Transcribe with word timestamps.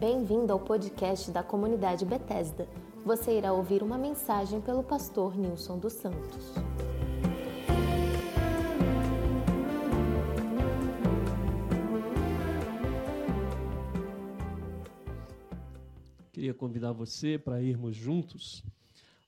Bem-vindo 0.00 0.50
ao 0.50 0.58
podcast 0.58 1.30
da 1.30 1.42
comunidade 1.42 2.06
Bethesda. 2.06 2.66
Você 3.04 3.36
irá 3.36 3.52
ouvir 3.52 3.82
uma 3.82 3.98
mensagem 3.98 4.58
pelo 4.58 4.82
pastor 4.82 5.36
Nilson 5.36 5.78
dos 5.78 5.92
Santos. 5.92 6.54
Queria 16.32 16.54
convidar 16.54 16.92
você 16.92 17.38
para 17.38 17.60
irmos 17.60 17.94
juntos 17.94 18.64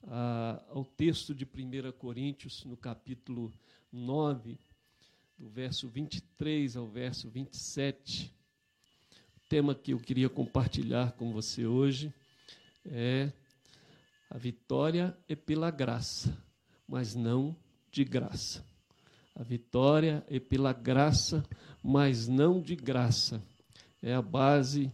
ah, 0.04 0.64
ao 0.70 0.86
texto 0.86 1.34
de 1.34 1.44
1 1.44 1.92
Coríntios, 1.98 2.64
no 2.64 2.78
capítulo 2.78 3.52
9, 3.92 4.58
do 5.36 5.50
verso 5.50 5.86
23 5.86 6.78
ao 6.78 6.86
verso 6.86 7.28
27. 7.28 8.41
Tema 9.52 9.74
que 9.74 9.92
eu 9.92 9.98
queria 9.98 10.30
compartilhar 10.30 11.12
com 11.12 11.30
você 11.30 11.66
hoje 11.66 12.10
é 12.86 13.30
a 14.30 14.38
vitória 14.38 15.14
é 15.28 15.36
pela 15.36 15.70
graça, 15.70 16.34
mas 16.88 17.14
não 17.14 17.54
de 17.90 18.02
graça. 18.02 18.64
A 19.36 19.42
vitória 19.42 20.24
é 20.26 20.40
pela 20.40 20.72
graça, 20.72 21.44
mas 21.82 22.26
não 22.26 22.62
de 22.62 22.74
graça. 22.74 23.42
É 24.00 24.14
a 24.14 24.22
base, 24.22 24.90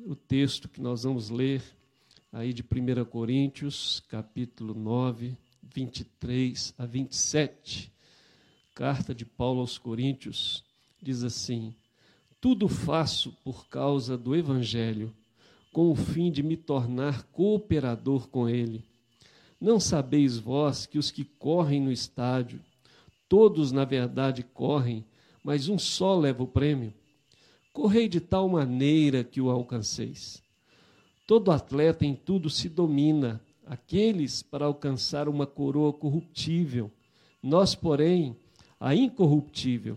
o 0.00 0.16
texto 0.16 0.68
que 0.68 0.80
nós 0.80 1.04
vamos 1.04 1.30
ler 1.30 1.62
aí 2.32 2.52
de 2.52 2.64
1 2.64 3.04
Coríntios, 3.04 4.00
capítulo 4.08 4.74
9, 4.74 5.38
23 5.62 6.74
a 6.76 6.86
27 6.86 7.92
carta 8.74 9.14
de 9.14 9.24
Paulo 9.24 9.60
aos 9.60 9.78
Coríntios, 9.78 10.64
diz 11.00 11.22
assim: 11.22 11.72
Tudo 12.42 12.66
faço 12.66 13.32
por 13.44 13.68
causa 13.68 14.18
do 14.18 14.34
Evangelho, 14.34 15.14
com 15.72 15.92
o 15.92 15.94
fim 15.94 16.28
de 16.28 16.42
me 16.42 16.56
tornar 16.56 17.22
cooperador 17.30 18.26
com 18.26 18.48
ele. 18.48 18.84
Não 19.60 19.78
sabeis 19.78 20.38
vós 20.38 20.84
que 20.84 20.98
os 20.98 21.12
que 21.12 21.24
correm 21.24 21.80
no 21.80 21.92
estádio, 21.92 22.60
todos 23.28 23.70
na 23.70 23.84
verdade 23.84 24.42
correm, 24.42 25.04
mas 25.44 25.68
um 25.68 25.78
só 25.78 26.18
leva 26.18 26.42
o 26.42 26.48
prêmio? 26.48 26.92
Correi 27.72 28.08
de 28.08 28.18
tal 28.18 28.48
maneira 28.48 29.22
que 29.22 29.40
o 29.40 29.48
alcanceis. 29.48 30.42
Todo 31.28 31.52
atleta 31.52 32.04
em 32.04 32.16
tudo 32.16 32.50
se 32.50 32.68
domina, 32.68 33.40
aqueles 33.64 34.42
para 34.42 34.66
alcançar 34.66 35.28
uma 35.28 35.46
coroa 35.46 35.92
corruptível. 35.92 36.90
Nós, 37.40 37.76
porém, 37.76 38.36
a 38.80 38.96
incorruptível. 38.96 39.96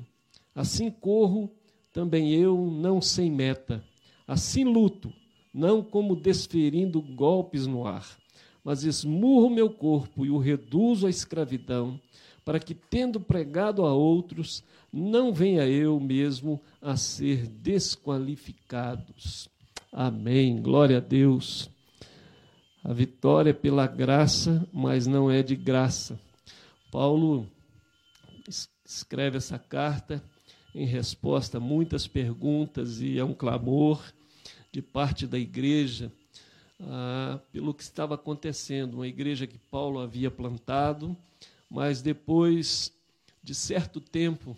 Assim 0.54 0.92
corro 0.92 1.52
também 1.96 2.34
eu, 2.34 2.58
não 2.58 3.02
sem 3.02 3.32
meta. 3.32 3.82
Assim 4.28 4.66
luto, 4.66 5.14
não 5.54 5.82
como 5.82 6.14
desferindo 6.14 7.02
golpes 7.02 7.66
no 7.66 7.88
ar, 7.88 8.06
mas 8.66 8.84
esmurro 8.84 9.50
meu 9.50 9.70
corpo 9.70 10.26
e 10.26 10.30
o 10.30 10.38
reduzo 10.38 11.08
à 11.08 11.10
escravidão, 11.10 11.98
para 12.44 12.60
que, 12.60 12.76
tendo 12.76 13.18
pregado 13.18 13.86
a 13.86 13.94
outros, 13.94 14.62
não 14.92 15.34
venha 15.34 15.66
eu 15.66 15.98
mesmo 15.98 16.62
a 16.82 16.98
ser 16.98 17.48
desqualificados. 17.48 19.48
Amém. 19.90 20.62
Glória 20.62 20.98
a 20.98 21.00
Deus. 21.00 21.70
A 22.84 22.92
vitória 22.92 23.52
é 23.52 23.54
pela 23.54 23.88
graça, 23.88 24.68
mas 24.74 25.08
não 25.08 25.32
é 25.32 25.42
de 25.42 25.56
graça. 25.56 26.20
Paulo 26.92 27.48
escreve 28.86 29.38
essa 29.38 29.58
carta 29.58 30.22
em 30.76 30.86
resposta 30.86 31.58
a 31.58 31.62
muitas 31.62 32.06
perguntas 32.06 33.00
e 33.00 33.18
a 33.18 33.24
um 33.24 33.34
clamor 33.34 34.04
de 34.74 34.82
parte 34.82 35.26
da 35.26 35.40
igreja 35.40 36.12
ah, 36.82 37.40
pelo 37.54 37.74
que 37.74 37.82
estava 37.82 38.16
acontecendo. 38.16 38.96
Uma 38.96 39.08
igreja 39.08 39.48
que 39.48 39.58
Paulo 39.58 40.00
havia 40.00 40.30
plantado, 40.30 41.16
mas 41.70 42.02
depois 42.02 42.92
de 43.42 43.56
certo 43.56 44.02
tempo 44.02 44.56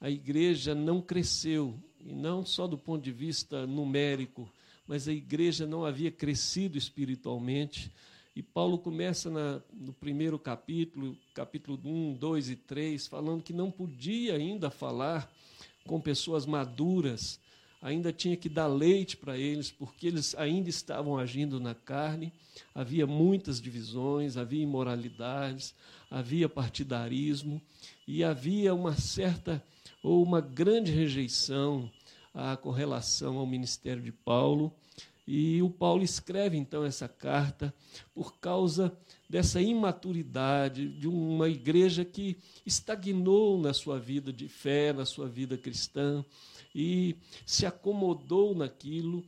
a 0.00 0.08
igreja 0.08 0.74
não 0.74 1.02
cresceu, 1.02 1.74
e 2.00 2.14
não 2.14 2.46
só 2.46 2.66
do 2.66 2.78
ponto 2.78 3.04
de 3.04 3.12
vista 3.12 3.66
numérico, 3.66 4.50
mas 4.88 5.06
a 5.06 5.12
igreja 5.12 5.66
não 5.66 5.84
havia 5.84 6.10
crescido 6.10 6.78
espiritualmente 6.78 7.92
e 8.34 8.42
Paulo 8.42 8.78
começa 8.78 9.28
na, 9.28 9.60
no 9.72 9.92
primeiro 9.92 10.38
capítulo, 10.38 11.16
capítulo 11.34 11.78
1, 11.84 12.14
2 12.14 12.50
e 12.50 12.56
3, 12.56 13.06
falando 13.06 13.42
que 13.42 13.52
não 13.52 13.70
podia 13.70 14.36
ainda 14.36 14.70
falar 14.70 15.30
com 15.90 16.00
pessoas 16.00 16.46
maduras, 16.46 17.40
ainda 17.82 18.12
tinha 18.12 18.36
que 18.36 18.48
dar 18.48 18.68
leite 18.68 19.16
para 19.16 19.36
eles, 19.36 19.72
porque 19.72 20.06
eles 20.06 20.36
ainda 20.36 20.70
estavam 20.70 21.18
agindo 21.18 21.58
na 21.58 21.74
carne, 21.74 22.32
havia 22.72 23.08
muitas 23.08 23.60
divisões, 23.60 24.36
havia 24.36 24.62
imoralidades, 24.62 25.74
havia 26.08 26.48
partidarismo 26.48 27.60
e 28.06 28.22
havia 28.22 28.72
uma 28.72 28.94
certa 28.94 29.60
ou 30.00 30.22
uma 30.22 30.40
grande 30.40 30.92
rejeição 30.92 31.90
à, 32.32 32.56
com 32.56 32.70
relação 32.70 33.38
ao 33.38 33.46
ministério 33.46 34.00
de 34.00 34.12
Paulo 34.12 34.72
e 35.32 35.62
o 35.62 35.70
Paulo 35.70 36.02
escreve 36.02 36.56
então 36.56 36.84
essa 36.84 37.06
carta 37.06 37.72
por 38.12 38.40
causa 38.40 38.92
dessa 39.28 39.62
imaturidade 39.62 40.88
de 40.98 41.06
uma 41.06 41.48
igreja 41.48 42.04
que 42.04 42.36
estagnou 42.66 43.56
na 43.56 43.72
sua 43.72 43.96
vida 43.96 44.32
de 44.32 44.48
fé, 44.48 44.92
na 44.92 45.06
sua 45.06 45.28
vida 45.28 45.56
cristã 45.56 46.24
e 46.74 47.14
se 47.46 47.64
acomodou 47.64 48.56
naquilo, 48.56 49.24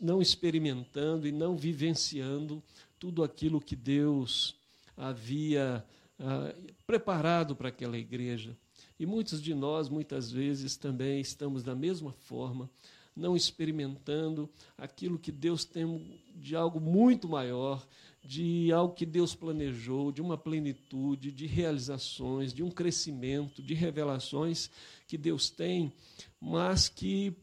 não 0.00 0.22
experimentando 0.22 1.26
e 1.26 1.32
não 1.32 1.56
vivenciando 1.56 2.62
tudo 2.96 3.24
aquilo 3.24 3.60
que 3.60 3.74
Deus 3.74 4.54
havia 4.96 5.84
ah, 6.20 6.54
preparado 6.86 7.56
para 7.56 7.70
aquela 7.70 7.98
igreja. 7.98 8.56
E 8.96 9.04
muitos 9.04 9.42
de 9.42 9.54
nós, 9.54 9.88
muitas 9.88 10.30
vezes, 10.30 10.76
também 10.76 11.20
estamos 11.20 11.64
da 11.64 11.74
mesma 11.74 12.12
forma, 12.12 12.70
não 13.14 13.36
experimentando 13.36 14.48
aquilo 14.76 15.18
que 15.18 15.30
Deus 15.30 15.64
tem 15.64 16.20
de 16.34 16.56
algo 16.56 16.80
muito 16.80 17.28
maior, 17.28 17.86
de 18.24 18.72
algo 18.72 18.94
que 18.94 19.04
Deus 19.04 19.34
planejou, 19.34 20.12
de 20.12 20.22
uma 20.22 20.38
plenitude, 20.38 21.32
de 21.32 21.46
realizações, 21.46 22.52
de 22.52 22.62
um 22.62 22.70
crescimento, 22.70 23.62
de 23.62 23.74
revelações 23.74 24.70
que 25.06 25.18
Deus 25.18 25.50
tem, 25.50 25.92
mas 26.40 26.88
que 26.88 27.36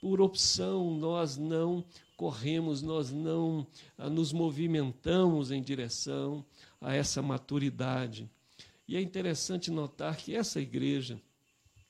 por 0.00 0.20
opção 0.20 0.96
nós 0.96 1.36
não 1.36 1.84
corremos, 2.16 2.82
nós 2.82 3.12
não 3.12 3.66
ah, 3.96 4.10
nos 4.10 4.32
movimentamos 4.32 5.50
em 5.50 5.62
direção 5.62 6.44
a 6.80 6.94
essa 6.94 7.22
maturidade. 7.22 8.28
E 8.88 8.96
é 8.96 9.00
interessante 9.00 9.70
notar 9.70 10.16
que 10.16 10.34
essa 10.34 10.60
igreja 10.60 11.20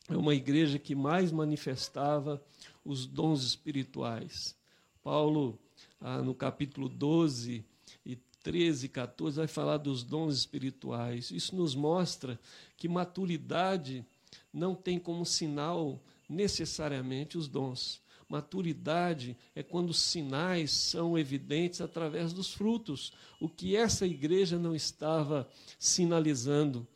é 0.09 0.17
uma 0.17 0.35
igreja 0.35 0.79
que 0.79 0.95
mais 0.95 1.31
manifestava 1.31 2.43
os 2.85 3.07
dons 3.07 3.43
espirituais. 3.43 4.57
Paulo, 5.03 5.59
ah, 6.01 6.23
no 6.23 6.35
capítulo 6.35 6.89
12 6.89 7.65
e 8.05 8.17
13 8.43 8.87
e 8.87 8.89
14, 8.89 9.37
vai 9.39 9.49
falar 9.49 9.79
dos 9.79 10.03
dons 10.03 10.37
espirituais. 10.37 11.31
Isso 11.31 11.55
nos 11.55 11.75
mostra 11.75 12.39
que 12.77 12.89
maturidade 12.89 14.05
não 14.53 14.75
tem 14.75 14.99
como 14.99 15.25
sinal 15.25 16.03
necessariamente 16.29 17.37
os 17.37 17.49
dons. 17.49 18.01
Maturidade 18.29 19.37
é 19.55 19.63
quando 19.63 19.91
os 19.91 20.01
sinais 20.01 20.71
são 20.71 21.19
evidentes 21.19 21.83
através 21.83 22.33
dos 22.33 22.53
frutos, 22.53 23.13
o 23.39 23.49
que 23.49 23.77
essa 23.77 24.07
igreja 24.07 24.59
não 24.59 24.75
estava 24.75 25.47
sinalizando. 25.79 26.87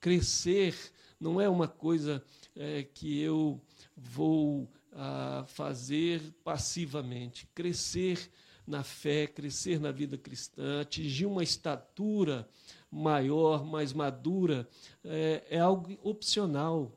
Crescer 0.00 0.76
não 1.18 1.40
é 1.40 1.48
uma 1.48 1.66
coisa 1.66 2.22
é, 2.54 2.84
que 2.84 3.18
eu 3.18 3.60
vou 3.96 4.68
a 5.00 5.44
fazer 5.46 6.20
passivamente, 6.42 7.48
crescer 7.54 8.18
na 8.66 8.82
fé, 8.82 9.28
crescer 9.28 9.78
na 9.78 9.92
vida 9.92 10.18
cristã, 10.18 10.80
atingir 10.80 11.24
uma 11.24 11.44
estatura 11.44 12.48
maior, 12.90 13.64
mais 13.64 13.92
madura, 13.92 14.68
é, 15.04 15.44
é 15.50 15.58
algo 15.60 15.96
opcional. 16.02 16.92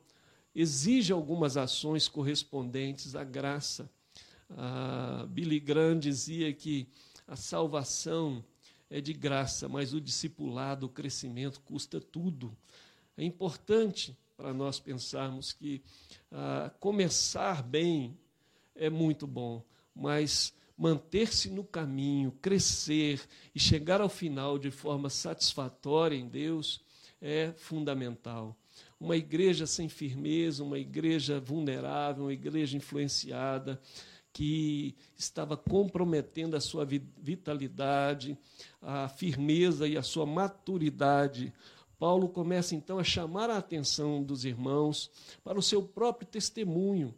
Exige 0.54 1.14
algumas 1.14 1.58
ações 1.58 2.08
correspondentes 2.08 3.16
à 3.16 3.24
graça. 3.24 3.88
A 4.50 5.28
Billy 5.30 5.60
Graham 5.60 6.00
dizia 6.00 6.52
que 6.52 6.88
a 7.28 7.36
salvação 7.36 8.44
é 8.90 9.00
de 9.00 9.14
graça, 9.14 9.70
mas 9.70 9.94
o 9.94 10.02
discipulado, 10.02 10.88
o 10.88 10.90
crescimento 10.90 11.62
custa 11.62 12.02
tudo. 12.02 12.58
É 13.16 13.24
importante 13.24 14.18
para 14.42 14.56
nós 14.56 14.80
pensarmos 14.80 15.54
que 15.54 15.84
ah, 16.32 16.72
começar 16.80 17.62
bem 17.62 18.18
é 18.76 18.90
muito 18.90 19.28
bom, 19.28 19.64
mas 19.94 20.52
manter-se 20.76 21.48
no 21.52 21.64
caminho, 21.64 22.32
crescer 22.42 23.22
e 23.54 23.60
chegar 23.60 24.02
ao 24.02 24.10
final 24.10 24.58
de 24.58 24.72
forma 24.72 25.12
satisfatória 25.12 26.16
em 26.16 26.28
Deus 26.28 26.82
é 27.22 27.54
fundamental. 27.56 28.58
Uma 29.00 29.16
igreja 29.16 29.68
sem 29.68 29.88
firmeza, 29.88 30.64
uma 30.64 30.80
igreja 30.80 31.40
vulnerável, 31.40 32.24
uma 32.24 32.34
igreja 32.34 32.76
influenciada, 32.76 33.80
que 34.34 34.96
estava 35.16 35.56
comprometendo 35.56 36.56
a 36.56 36.62
sua 36.62 36.84
vitalidade, 36.84 38.36
a 38.82 39.08
firmeza 39.08 39.88
e 39.88 39.98
a 39.98 40.02
sua 40.02 40.26
maturidade. 40.26 41.54
Paulo 42.02 42.28
começa 42.28 42.74
então 42.74 42.98
a 42.98 43.04
chamar 43.04 43.52
a 43.52 43.60
atenção 43.60 44.24
dos 44.24 44.44
irmãos 44.44 45.12
para 45.44 45.60
o 45.60 45.62
seu 45.62 45.84
próprio 45.84 46.28
testemunho. 46.28 47.14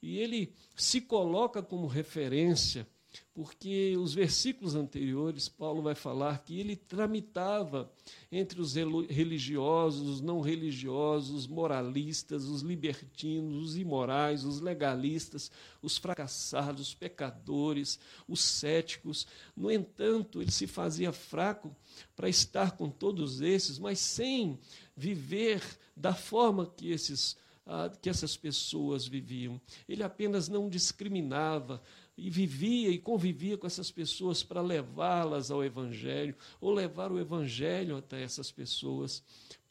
E 0.00 0.18
ele 0.18 0.54
se 0.76 1.00
coloca 1.00 1.60
como 1.60 1.88
referência 1.88 2.86
porque 3.34 3.96
os 3.98 4.14
versículos 4.14 4.76
anteriores, 4.76 5.48
Paulo 5.48 5.82
vai 5.82 5.96
falar 5.96 6.38
que 6.44 6.60
ele 6.60 6.76
tramitava 6.76 7.92
entre 8.30 8.60
os 8.60 8.74
religiosos, 8.74 10.08
os 10.08 10.20
não 10.20 10.40
religiosos, 10.40 11.34
os 11.34 11.46
moralistas, 11.48 12.44
os 12.44 12.62
libertinos, 12.62 13.56
os 13.56 13.76
imorais, 13.76 14.44
os 14.44 14.60
legalistas, 14.60 15.50
os 15.82 15.98
fracassados, 15.98 16.88
os 16.88 16.94
pecadores, 16.94 17.98
os 18.28 18.40
céticos. 18.40 19.26
No 19.56 19.68
entanto, 19.68 20.40
ele 20.40 20.52
se 20.52 20.68
fazia 20.68 21.12
fraco 21.12 21.74
para 22.14 22.28
estar 22.28 22.76
com 22.76 22.88
todos 22.88 23.40
esses, 23.40 23.80
mas 23.80 23.98
sem 23.98 24.60
viver 24.96 25.60
da 25.96 26.14
forma 26.14 26.72
que 26.76 26.92
esses 26.92 27.36
ah, 27.66 27.90
que 28.00 28.10
essas 28.10 28.36
pessoas 28.36 29.06
viviam. 29.06 29.58
Ele 29.88 30.02
apenas 30.02 30.48
não 30.48 30.68
discriminava, 30.68 31.82
e 32.16 32.30
vivia 32.30 32.90
e 32.90 32.98
convivia 32.98 33.58
com 33.58 33.66
essas 33.66 33.90
pessoas 33.90 34.42
para 34.42 34.60
levá-las 34.60 35.50
ao 35.50 35.64
Evangelho, 35.64 36.36
ou 36.60 36.72
levar 36.72 37.10
o 37.10 37.18
Evangelho 37.18 37.96
até 37.96 38.22
essas 38.22 38.50
pessoas. 38.50 39.22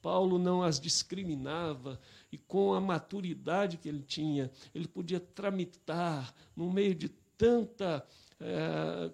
Paulo 0.02 0.38
não 0.38 0.62
as 0.62 0.80
discriminava 0.80 2.00
e, 2.32 2.38
com 2.38 2.74
a 2.74 2.82
maturidade 2.82 3.78
que 3.78 3.88
ele 3.88 4.04
tinha, 4.04 4.52
ele 4.76 4.88
podia 4.88 5.20
tramitar 5.20 6.34
no 6.56 6.72
meio 6.72 6.94
de 6.94 7.10
tanta. 7.38 8.06
É, 8.40 9.12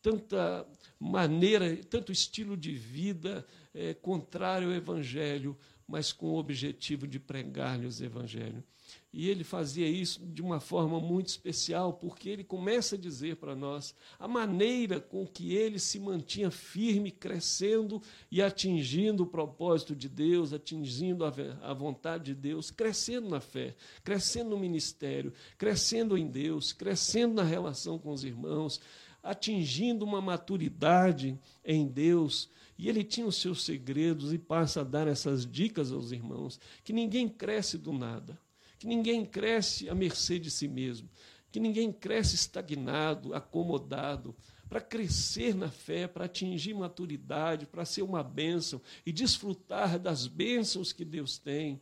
tanta 0.00 0.66
maneira, 0.98 1.76
tanto 1.84 2.12
estilo 2.12 2.56
de 2.56 2.72
vida 2.72 3.44
é, 3.74 3.94
contrário 3.94 4.68
ao 4.68 4.74
Evangelho, 4.74 5.58
mas 5.86 6.12
com 6.12 6.26
o 6.26 6.38
objetivo 6.38 7.06
de 7.06 7.18
pregar-lhes 7.18 8.00
o 8.00 8.04
Evangelho. 8.04 8.62
E 9.10 9.30
ele 9.30 9.42
fazia 9.42 9.88
isso 9.88 10.20
de 10.26 10.42
uma 10.42 10.60
forma 10.60 11.00
muito 11.00 11.28
especial, 11.28 11.94
porque 11.94 12.28
ele 12.28 12.44
começa 12.44 12.94
a 12.94 12.98
dizer 12.98 13.36
para 13.36 13.56
nós 13.56 13.94
a 14.18 14.28
maneira 14.28 15.00
com 15.00 15.26
que 15.26 15.54
ele 15.54 15.78
se 15.78 15.98
mantinha 15.98 16.50
firme, 16.50 17.10
crescendo 17.10 18.02
e 18.30 18.42
atingindo 18.42 19.22
o 19.22 19.26
propósito 19.26 19.96
de 19.96 20.10
Deus, 20.10 20.52
atingindo 20.52 21.24
a, 21.24 21.72
vontade 21.72 22.26
de 22.26 22.34
Deus, 22.34 22.70
crescendo 22.70 23.30
na 23.30 23.40
fé, 23.40 23.74
crescendo 24.04 24.50
no 24.50 24.58
ministério, 24.58 25.32
crescendo 25.56 26.16
em 26.18 26.26
Deus, 26.26 26.74
crescendo 26.74 27.32
na 27.32 27.44
relação 27.44 27.98
com 27.98 28.12
os 28.12 28.24
irmãos, 28.24 28.78
atingindo 29.22 30.04
uma 30.04 30.20
maturidade 30.20 31.38
em 31.64 31.86
Deus. 31.88 32.50
E 32.76 32.90
ele 32.90 33.02
tinha 33.02 33.26
os 33.26 33.36
seus 33.36 33.64
segredos 33.64 34.34
e 34.34 34.38
passa 34.38 34.82
a 34.82 34.84
dar 34.84 35.08
essas 35.08 35.50
dicas 35.50 35.90
aos 35.90 36.12
irmãos, 36.12 36.60
que 36.84 36.92
ninguém 36.92 37.26
cresce 37.26 37.78
do 37.78 37.90
nada 37.90 38.38
que 38.78 38.86
ninguém 38.86 39.24
cresce 39.24 39.88
à 39.88 39.94
mercê 39.94 40.38
de 40.38 40.50
si 40.50 40.68
mesmo, 40.68 41.08
que 41.50 41.58
ninguém 41.58 41.92
cresce 41.92 42.34
estagnado, 42.34 43.34
acomodado. 43.34 44.34
Para 44.68 44.82
crescer 44.82 45.54
na 45.54 45.70
fé, 45.70 46.06
para 46.06 46.26
atingir 46.26 46.74
maturidade, 46.74 47.66
para 47.66 47.86
ser 47.86 48.02
uma 48.02 48.22
bênção 48.22 48.82
e 49.04 49.10
desfrutar 49.10 49.98
das 49.98 50.26
bênçãos 50.26 50.92
que 50.92 51.06
Deus 51.06 51.38
tem, 51.38 51.80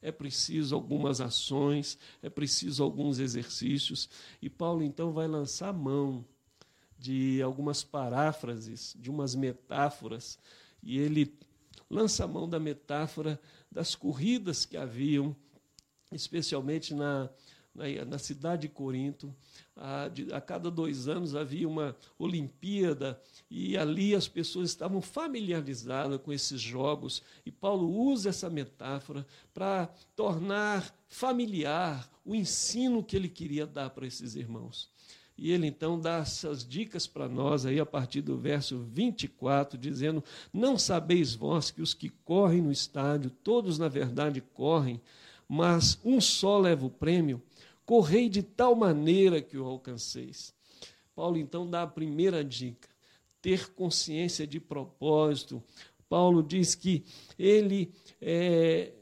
é 0.00 0.12
preciso 0.12 0.76
algumas 0.76 1.20
ações, 1.20 1.98
é 2.22 2.30
preciso 2.30 2.84
alguns 2.84 3.18
exercícios. 3.18 4.08
E 4.40 4.48
Paulo 4.48 4.84
então 4.84 5.12
vai 5.12 5.26
lançar 5.26 5.72
mão 5.72 6.24
de 6.96 7.42
algumas 7.42 7.82
paráfrases, 7.82 8.96
de 8.98 9.10
umas 9.10 9.34
metáforas, 9.34 10.38
e 10.80 10.98
ele 10.98 11.36
lança 11.90 12.24
a 12.24 12.28
mão 12.28 12.48
da 12.48 12.60
metáfora 12.60 13.40
das 13.70 13.94
corridas 13.94 14.64
que 14.64 14.76
haviam 14.76 15.34
especialmente 16.12 16.94
na, 16.94 17.28
na, 17.74 18.04
na 18.04 18.18
cidade 18.18 18.62
de 18.62 18.68
Corinto. 18.68 19.34
A, 19.76 20.08
de, 20.08 20.32
a, 20.32 20.40
cada 20.40 20.70
dois 20.70 21.08
anos 21.08 21.36
havia 21.36 21.68
uma 21.68 21.96
Olimpíada 22.18 23.20
e 23.50 23.76
ali 23.76 24.14
as 24.14 24.26
pessoas 24.26 24.70
estavam 24.70 25.00
familiarizadas 25.00 26.20
com 26.20 26.32
esses 26.32 26.60
jogos. 26.60 27.22
E 27.46 27.52
Paulo 27.52 27.88
usa 27.88 28.30
essa 28.30 28.50
metáfora 28.50 29.26
para 29.54 29.86
tornar 30.16 30.92
familiar 31.06 32.10
o 32.24 32.34
ensino 32.34 33.02
que 33.02 33.16
ele 33.16 33.28
queria 33.28 33.66
dar 33.66 33.90
para 33.90 34.06
esses 34.06 34.34
irmãos. 34.34 34.90
E 35.38 35.52
ele 35.52 35.68
então 35.68 36.00
dá 36.00 36.16
essas 36.16 36.66
dicas 36.66 37.06
para 37.06 37.28
nós 37.28 37.64
aí 37.64 37.78
a 37.78 37.86
partir 37.86 38.20
do 38.22 38.36
verso 38.36 38.80
24, 38.92 39.78
dizendo: 39.78 40.22
Não 40.52 40.76
sabeis 40.76 41.32
vós 41.32 41.70
que 41.70 41.80
os 41.80 41.94
que 41.94 42.08
correm 42.08 42.60
no 42.60 42.72
estádio, 42.72 43.30
todos 43.30 43.78
na 43.78 43.86
verdade 43.86 44.40
correm, 44.40 45.00
mas 45.48 45.98
um 46.04 46.20
só 46.20 46.58
leva 46.58 46.84
o 46.84 46.90
prêmio, 46.90 47.42
correi 47.86 48.28
de 48.28 48.42
tal 48.42 48.74
maneira 48.74 49.40
que 49.40 49.56
o 49.56 49.64
alcanceis. 49.64 50.54
Paulo 51.14 51.38
então 51.38 51.68
dá 51.68 51.82
a 51.82 51.86
primeira 51.86 52.44
dica: 52.44 52.88
ter 53.40 53.70
consciência 53.70 54.46
de 54.46 54.60
propósito. 54.60 55.62
Paulo 56.08 56.42
diz 56.42 56.74
que 56.74 57.04
ele 57.38 57.92
é, 58.20 58.92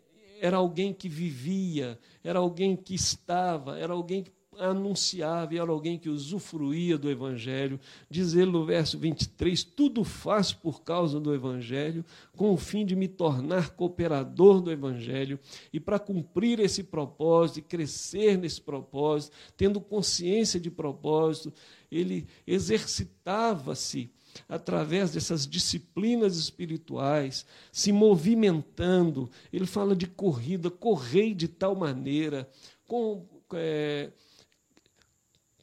era 0.41 0.57
alguém 0.57 0.93
que 0.93 1.09
vivia, 1.09 1.99
era 2.23 2.39
alguém 2.39 2.77
que 2.77 2.95
estava, 2.95 3.79
era 3.79 3.93
alguém 3.93 4.23
que 4.23 4.31
anunciava 4.59 5.55
e 5.55 5.59
era 5.59 5.71
alguém 5.71 5.99
que 5.99 6.09
usufruía 6.09 6.97
do 6.97 7.11
Evangelho. 7.11 7.79
Diz 8.11 8.35
ele 8.35 8.51
no 8.51 8.65
verso 8.65 8.99
23: 8.99 9.65
Tudo 9.65 10.05
faço 10.05 10.59
por 10.59 10.83
causa 10.83 11.21
do 11.21 11.35
Evangelho, 11.35 12.05
com 12.37 12.53
o 12.53 12.57
fim 12.57 12.85
de 12.85 12.97
me 12.97 13.09
tornar 13.09 13.71
cooperador 13.71 14.61
do 14.61 14.71
Evangelho 14.71 15.39
e 15.73 15.81
para 15.81 15.99
cumprir 15.99 16.61
esse 16.61 16.83
propósito 16.83 17.59
e 17.59 17.63
crescer 17.63 18.39
nesse 18.39 18.61
propósito, 18.61 19.37
tendo 19.57 19.81
consciência 19.81 20.59
de 20.59 20.71
propósito, 20.71 21.53
ele 21.91 22.27
exercitava-se 22.47 24.11
através 24.49 25.13
dessas 25.13 25.47
disciplinas 25.47 26.37
espirituais, 26.37 27.47
se 27.73 27.93
movimentando. 27.93 29.31
Ele 29.53 29.67
fala 29.67 29.95
de 29.97 30.07
corrida, 30.07 30.71
correi 30.71 31.35
de 31.35 31.49
tal 31.49 31.75
maneira, 31.75 32.49
com. 32.87 33.25
É, 33.55 34.11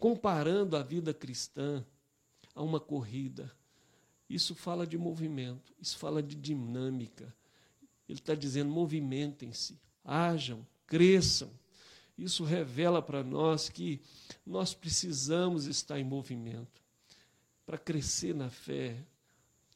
comparando 0.04 0.76
a 0.76 0.84
vida 0.84 1.14
cristã 1.14 1.82
a 2.54 2.62
uma 2.62 2.78
corrida. 2.78 3.50
Isso 4.30 4.54
fala 4.54 4.86
de 4.86 4.98
movimento, 4.98 5.74
isso 5.80 5.98
fala 5.98 6.22
de 6.22 6.36
dinâmica. 6.36 7.34
Ele 8.10 8.20
está 8.20 8.36
dizendo: 8.36 8.70
movimentem-se, 8.70 9.80
hajam, 10.04 10.68
cresçam. 10.86 11.50
Isso 12.18 12.44
revela 12.44 13.02
para 13.02 13.24
nós 13.24 13.70
que 13.70 14.02
nós 14.46 14.74
precisamos 14.74 15.68
estar 15.68 15.98
em 15.98 16.04
movimento. 16.04 16.82
Para 17.66 17.78
crescer 17.78 18.36
na 18.36 18.50
fé, 18.50 19.02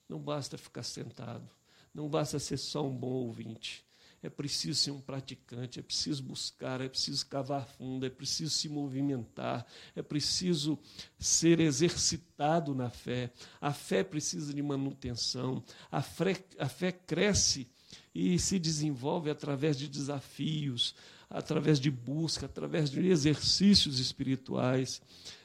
não 0.09 0.19
basta 0.19 0.57
ficar 0.57 0.83
sentado, 0.83 1.49
não 1.93 2.09
basta 2.09 2.37
ser 2.37 2.57
só 2.57 2.85
um 2.85 2.93
bom 2.93 3.13
ouvinte 3.13 3.86
é 4.27 4.29
preciso 4.29 4.77
ser 4.77 4.91
um 4.91 4.99
praticante, 4.99 5.79
é 5.79 5.81
preciso 5.81 6.21
buscar, 6.21 6.81
é 6.81 6.89
preciso 6.89 7.25
cavar 7.27 7.65
fundo, 7.65 8.05
é 8.05 8.09
preciso 8.09 8.51
se 8.51 8.67
movimentar, 8.67 9.65
é 9.95 10.01
preciso 10.01 10.77
ser 11.17 11.61
exercitado 11.61 12.75
na 12.75 12.89
fé. 12.89 13.31
A 13.61 13.71
fé 13.71 14.03
precisa 14.03 14.53
de 14.53 14.61
manutenção, 14.61 15.63
a 15.89 16.01
fé, 16.01 16.35
a 16.59 16.67
fé 16.67 16.91
cresce 16.91 17.69
e 18.13 18.37
se 18.37 18.59
desenvolve 18.59 19.29
através 19.29 19.77
de 19.77 19.87
desafios, 19.87 20.93
através 21.29 21.79
de 21.79 21.89
busca, 21.89 22.47
através 22.47 22.89
de 22.89 23.07
exercícios 23.07 23.97
espirituais. 23.97 25.01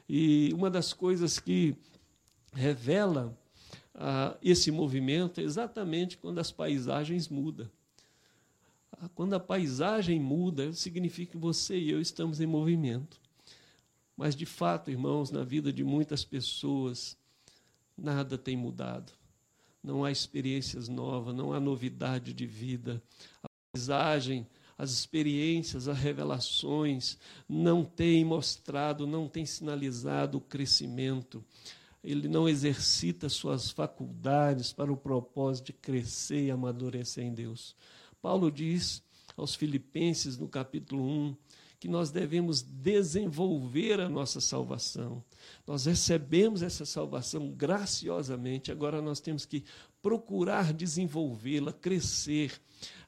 E 0.09 0.53
uma 0.55 0.69
das 0.69 0.93
coisas 0.93 1.39
que 1.39 1.77
revela 2.53 3.39
ah, 3.95 4.37
esse 4.43 4.73
movimento 4.73 5.41
é 5.41 5.45
exatamente 5.45 6.19
quando 6.19 6.41
as 6.41 6.51
paisagens 6.51 7.29
mudam. 7.29 7.71
Quando 9.09 9.35
a 9.35 9.41
paisagem 9.41 10.21
muda, 10.21 10.73
significa 10.73 11.33
que 11.33 11.39
você 11.39 11.79
e 11.79 11.91
eu 11.91 12.01
estamos 12.01 12.41
em 12.41 12.47
movimento. 12.47 13.21
Mas, 14.17 14.37
de 14.37 14.47
fato, 14.47 14.91
irmãos, 14.91 15.31
na 15.31 15.43
vida 15.43 15.73
de 15.73 15.83
muitas 15.83 16.25
pessoas, 16.25 17.17
nada 17.97 18.39
tem 18.39 18.57
mudado. 18.57 19.13
Não 19.83 20.05
há 20.05 20.13
experiências 20.13 20.89
novas, 20.89 21.35
não 21.35 21.53
há 21.53 21.59
novidade 21.59 22.33
de 22.33 22.47
vida. 22.47 23.03
A 23.43 23.49
paisagem, 23.73 24.47
as 24.79 24.93
experiências, 24.93 25.89
as 25.89 25.99
revelações 25.99 27.19
não 27.49 27.85
têm 27.85 28.25
mostrado, 28.25 29.07
não 29.07 29.29
têm 29.29 29.45
sinalizado 29.45 30.39
o 30.39 30.41
crescimento. 30.41 31.45
Ele 32.05 32.29
não 32.29 32.49
exercita 32.49 33.29
suas 33.29 33.71
faculdades 33.71 34.73
para 34.73 34.93
o 34.93 34.97
propósito 34.97 35.67
de 35.67 35.73
crescer 35.73 36.47
e 36.47 36.51
amadurecer 36.51 37.25
em 37.25 37.33
Deus. 37.33 37.75
Paulo 38.23 38.53
diz 38.53 39.03
aos 39.37 39.57
Filipenses, 39.57 40.39
no 40.39 40.49
capítulo 40.49 41.05
1, 41.05 41.37
que 41.81 41.89
nós 41.89 42.13
devemos 42.13 42.63
desenvolver 42.63 43.99
a 43.99 44.09
nossa 44.09 44.41
salvação. 44.41 45.25
Nós 45.67 45.85
recebemos 45.87 46.63
essa 46.63 46.87
salvação 46.87 47.51
graciosamente, 47.51 48.71
agora 48.71 49.03
nós 49.03 49.19
temos 49.19 49.45
que 49.45 49.65
procurar 50.01 50.73
desenvolvê-la, 50.73 51.73
crescer, 51.73 52.61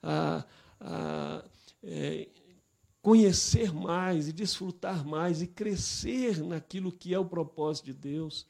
a, 0.03 0.45
a, 0.81 1.45
é, 1.85 2.29
conhecer 3.01 3.73
mais 3.73 4.27
e 4.27 4.33
desfrutar 4.33 5.07
mais 5.07 5.41
e 5.41 5.47
crescer 5.47 6.43
naquilo 6.43 6.91
que 6.91 7.15
é 7.15 7.19
o 7.19 7.25
propósito 7.25 7.87
de 7.87 7.95
Deus. 7.95 8.45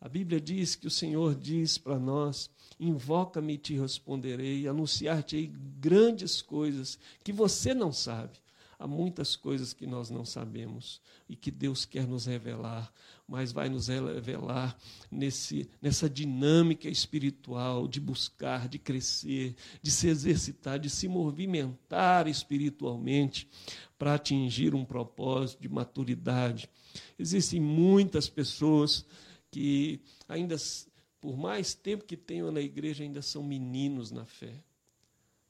A 0.00 0.08
Bíblia 0.08 0.40
diz 0.40 0.76
que 0.76 0.86
o 0.86 0.90
Senhor 0.90 1.34
diz 1.34 1.76
para 1.76 1.98
nós: 1.98 2.50
invoca-me 2.78 3.54
e 3.54 3.58
te 3.58 3.78
responderei, 3.78 4.68
anunciar-te 4.68 5.52
grandes 5.80 6.40
coisas 6.40 6.98
que 7.24 7.32
você 7.32 7.74
não 7.74 7.92
sabe. 7.92 8.38
Há 8.80 8.86
muitas 8.86 9.34
coisas 9.34 9.72
que 9.72 9.88
nós 9.88 10.08
não 10.08 10.24
sabemos 10.24 11.00
e 11.28 11.34
que 11.34 11.50
Deus 11.50 11.84
quer 11.84 12.06
nos 12.06 12.26
revelar, 12.26 12.92
mas 13.26 13.50
vai 13.50 13.68
nos 13.68 13.88
revelar 13.88 14.78
nesse, 15.10 15.68
nessa 15.82 16.08
dinâmica 16.08 16.88
espiritual 16.88 17.88
de 17.88 17.98
buscar, 17.98 18.68
de 18.68 18.78
crescer, 18.78 19.56
de 19.82 19.90
se 19.90 20.06
exercitar, 20.06 20.78
de 20.78 20.88
se 20.88 21.08
movimentar 21.08 22.28
espiritualmente 22.28 23.50
para 23.98 24.14
atingir 24.14 24.76
um 24.76 24.84
propósito 24.84 25.60
de 25.60 25.68
maturidade. 25.68 26.70
Existem 27.18 27.60
muitas 27.60 28.28
pessoas 28.28 29.04
que 29.50 30.00
ainda, 30.28 30.56
por 31.20 31.36
mais 31.36 31.74
tempo 31.74 32.04
que 32.04 32.16
tenham 32.16 32.50
na 32.50 32.60
igreja, 32.60 33.02
ainda 33.02 33.22
são 33.22 33.42
meninos 33.42 34.10
na 34.10 34.24
fé. 34.24 34.62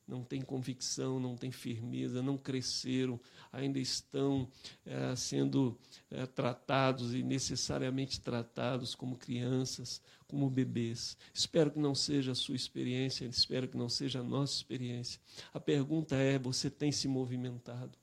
Não 0.07 0.25
têm 0.25 0.41
convicção, 0.41 1.21
não 1.21 1.37
têm 1.37 1.53
firmeza, 1.53 2.23
não 2.23 2.39
cresceram, 2.39 3.21
ainda 3.53 3.79
estão 3.79 4.49
é, 4.87 5.15
sendo 5.15 5.79
é, 6.11 6.25
tratados 6.25 7.15
e 7.15 7.23
necessariamente 7.23 8.19
tratados 8.19 8.95
como 8.95 9.19
crianças, 9.19 10.01
como 10.27 10.49
bebês. 10.49 11.15
Espero 11.35 11.71
que 11.71 11.79
não 11.79 11.95
seja 11.95 12.33
a 12.33 12.35
sua 12.35 12.57
experiência, 12.57 13.27
espero 13.27 13.69
que 13.69 13.77
não 13.77 13.91
seja 13.91 14.21
a 14.21 14.23
nossa 14.23 14.55
experiência. 14.55 15.21
A 15.53 15.61
pergunta 15.61 16.17
é: 16.17 16.39
você 16.39 16.71
tem 16.71 16.91
se 16.91 17.07
movimentado? 17.07 17.99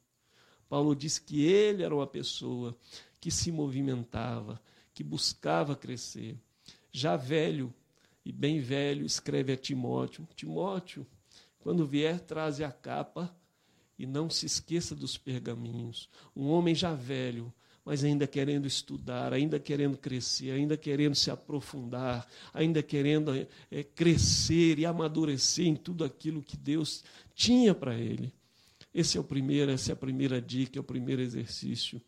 Paulo 0.69 0.95
diz 0.95 1.17
que 1.17 1.43
ele 1.43 1.81
era 1.81 1.95
uma 1.95 2.05
pessoa 2.07 2.77
que 3.19 3.31
se 3.31 3.51
movimentava, 3.51 4.61
que 4.95 5.03
buscava 5.03 5.75
crescer. 5.75 6.37
Já 6.91 7.17
velho 7.17 7.71
e 8.25 8.31
bem 8.31 8.59
velho, 8.59 9.05
escreve 9.05 9.51
a 9.53 9.57
Timóteo: 9.57 10.27
Timóteo, 10.35 11.05
quando 11.59 11.85
vier, 11.85 12.19
traze 12.21 12.63
a 12.63 12.71
capa 12.71 13.35
e 13.99 14.05
não 14.07 14.29
se 14.29 14.45
esqueça 14.45 14.95
dos 14.95 15.17
pergaminhos. 15.17 16.09
Um 16.35 16.47
homem 16.47 16.73
já 16.73 16.93
velho, 16.93 17.53
mas 17.83 18.03
ainda 18.03 18.25
querendo 18.25 18.65
estudar, 18.65 19.33
ainda 19.33 19.59
querendo 19.59 19.97
crescer, 19.97 20.51
ainda 20.51 20.77
querendo 20.77 21.13
se 21.13 21.29
aprofundar, 21.29 22.25
ainda 22.53 22.81
querendo 22.81 23.31
é, 23.69 23.83
crescer 23.83 24.79
e 24.79 24.85
amadurecer 24.85 25.67
em 25.67 25.75
tudo 25.75 26.05
aquilo 26.05 26.41
que 26.41 26.55
Deus 26.55 27.03
tinha 27.35 27.75
para 27.75 27.95
ele. 27.95 28.33
Esse 28.93 29.17
é 29.17 29.21
o 29.21 29.23
primeiro, 29.25 29.69
essa 29.71 29.91
é 29.91 29.93
a 29.93 29.97
primeira 29.97 30.41
dica, 30.41 30.79
é 30.79 30.81
o 30.81 30.83
primeiro 30.83 31.21
exercício. 31.21 32.01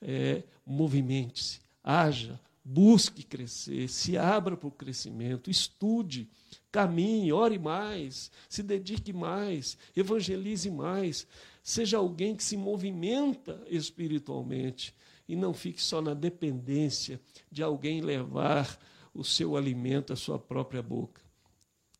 É, 0.00 0.42
Movimente-se, 0.64 1.60
haja, 1.82 2.40
busque 2.64 3.22
crescer, 3.22 3.88
se 3.88 4.16
abra 4.16 4.56
para 4.56 4.68
o 4.68 4.72
crescimento, 4.72 5.50
estude, 5.50 6.28
caminhe, 6.70 7.32
ore 7.32 7.58
mais, 7.58 8.30
se 8.48 8.62
dedique 8.62 9.12
mais, 9.12 9.76
evangelize 9.96 10.70
mais, 10.70 11.26
seja 11.62 11.98
alguém 11.98 12.36
que 12.36 12.44
se 12.44 12.56
movimenta 12.56 13.62
espiritualmente 13.68 14.94
e 15.28 15.34
não 15.34 15.54
fique 15.54 15.82
só 15.82 16.00
na 16.00 16.14
dependência 16.14 17.20
de 17.50 17.62
alguém 17.62 18.00
levar 18.00 18.78
o 19.14 19.24
seu 19.24 19.56
alimento 19.56 20.12
à 20.12 20.16
sua 20.16 20.38
própria 20.38 20.82
boca. 20.82 21.22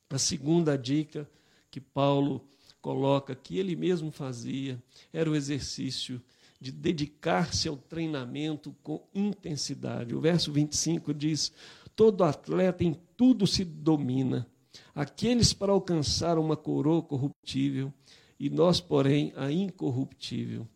A 0.08 0.18
segunda 0.18 0.76
dica 0.76 1.28
que 1.70 1.80
Paulo 1.80 2.44
coloca 2.80 3.34
que 3.34 3.58
ele 3.58 3.76
mesmo 3.76 4.10
fazia 4.10 4.82
era 5.12 5.30
o 5.30 5.37
exercício 5.37 6.20
de 6.60 6.70
dedicar-se 6.70 7.68
ao 7.68 7.76
treinamento 7.76 8.76
com 8.82 9.02
intensidade. 9.14 10.14
O 10.14 10.20
verso 10.20 10.52
25 10.52 11.14
diz: 11.14 11.52
Todo 11.96 12.22
atleta 12.22 12.84
em 12.84 12.94
tudo 13.16 13.46
se 13.46 13.64
domina, 13.64 14.46
aqueles 14.94 15.52
para 15.52 15.72
alcançar 15.72 16.38
uma 16.38 16.56
coroa 16.56 17.02
corruptível, 17.02 17.92
e 18.38 18.50
nós, 18.50 18.80
porém, 18.80 19.32
a 19.36 19.50
incorruptível. 19.50 20.68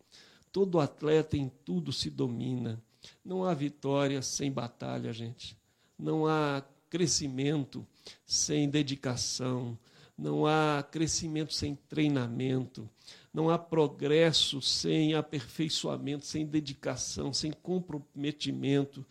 Todo 0.50 0.80
atleta 0.80 1.36
em 1.36 1.50
tudo 1.64 1.92
se 1.92 2.08
domina. 2.08 2.82
Não 3.24 3.44
há 3.44 3.52
vitória 3.52 4.22
sem 4.22 4.52
batalha, 4.52 5.12
gente. 5.12 5.56
Não 5.98 6.26
há 6.26 6.62
crescimento 6.88 7.86
sem 8.24 8.68
dedicação. 8.68 9.78
Não 10.16 10.46
há 10.46 10.86
crescimento 10.88 11.52
sem 11.52 11.74
treinamento. 11.74 12.88
Não 13.34 13.50
há 13.50 13.58
progresso 13.58 14.62
sem 14.62 15.14
aperfeiçoamento, 15.14 16.24
sem 16.24 16.46
dedicação, 16.46 17.32
sem 17.32 17.50
comprometimento. 17.50 19.04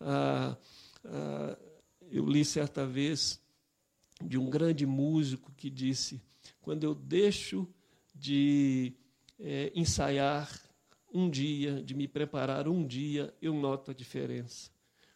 Ah, 0.00 0.56
ah, 1.04 1.56
eu 2.10 2.26
li 2.26 2.44
certa 2.44 2.84
vez 2.84 3.40
de 4.20 4.36
um 4.36 4.50
grande 4.50 4.84
músico 4.84 5.52
que 5.56 5.70
disse: 5.70 6.20
quando 6.60 6.82
eu 6.82 6.92
deixo 6.92 7.68
de 8.12 8.94
é, 9.38 9.70
ensaiar 9.72 10.50
um 11.14 11.30
dia, 11.30 11.80
de 11.80 11.94
me 11.94 12.08
preparar 12.08 12.66
um 12.66 12.84
dia, 12.84 13.32
eu 13.40 13.54
noto 13.54 13.92
a 13.92 13.94
diferença. 13.94 14.72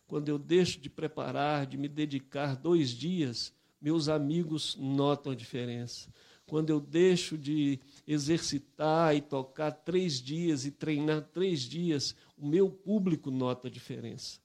Quando 0.07 0.29
eu 0.29 0.39
deixo 0.39 0.79
de 0.79 0.89
preparar, 0.89 1.67
de 1.67 1.77
me 1.77 1.89
dedicar 1.89 2.55
dois 2.55 2.91
dias, 2.91 3.53
meus 3.81 4.09
amigos 4.09 4.77
notam 4.77 5.33
a 5.33 5.35
diferença 5.35 6.09
quando 6.53 6.69
eu 6.69 6.79
deixo 6.79 7.39
de 7.39 7.81
exercitar 8.07 9.17
e 9.17 9.23
tocar 9.23 9.71
três 9.71 10.21
dias 10.21 10.67
e 10.67 10.71
treinar 10.71 11.23
três 11.33 11.61
dias, 11.61 12.15
o 12.37 12.47
meu 12.47 12.69
público 12.69 13.31
nota 13.31 13.69
a 13.69 13.71
diferença. 13.71 14.39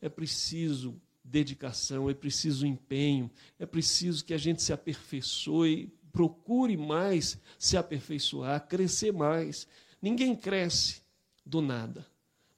É 0.00 0.08
preciso 0.08 0.98
dedicação, 1.22 2.08
é 2.08 2.14
preciso 2.14 2.66
empenho, 2.66 3.30
é 3.58 3.66
preciso 3.66 4.24
que 4.24 4.32
a 4.32 4.38
gente 4.38 4.62
se 4.62 4.72
aperfeiçoe, 4.72 5.92
procure 6.10 6.78
mais 6.78 7.38
se 7.58 7.76
aperfeiçoar, 7.76 8.66
crescer 8.66 9.12
mais. 9.12 9.68
Ninguém 10.00 10.34
cresce 10.34 11.02
do 11.44 11.60
nada. 11.60 12.06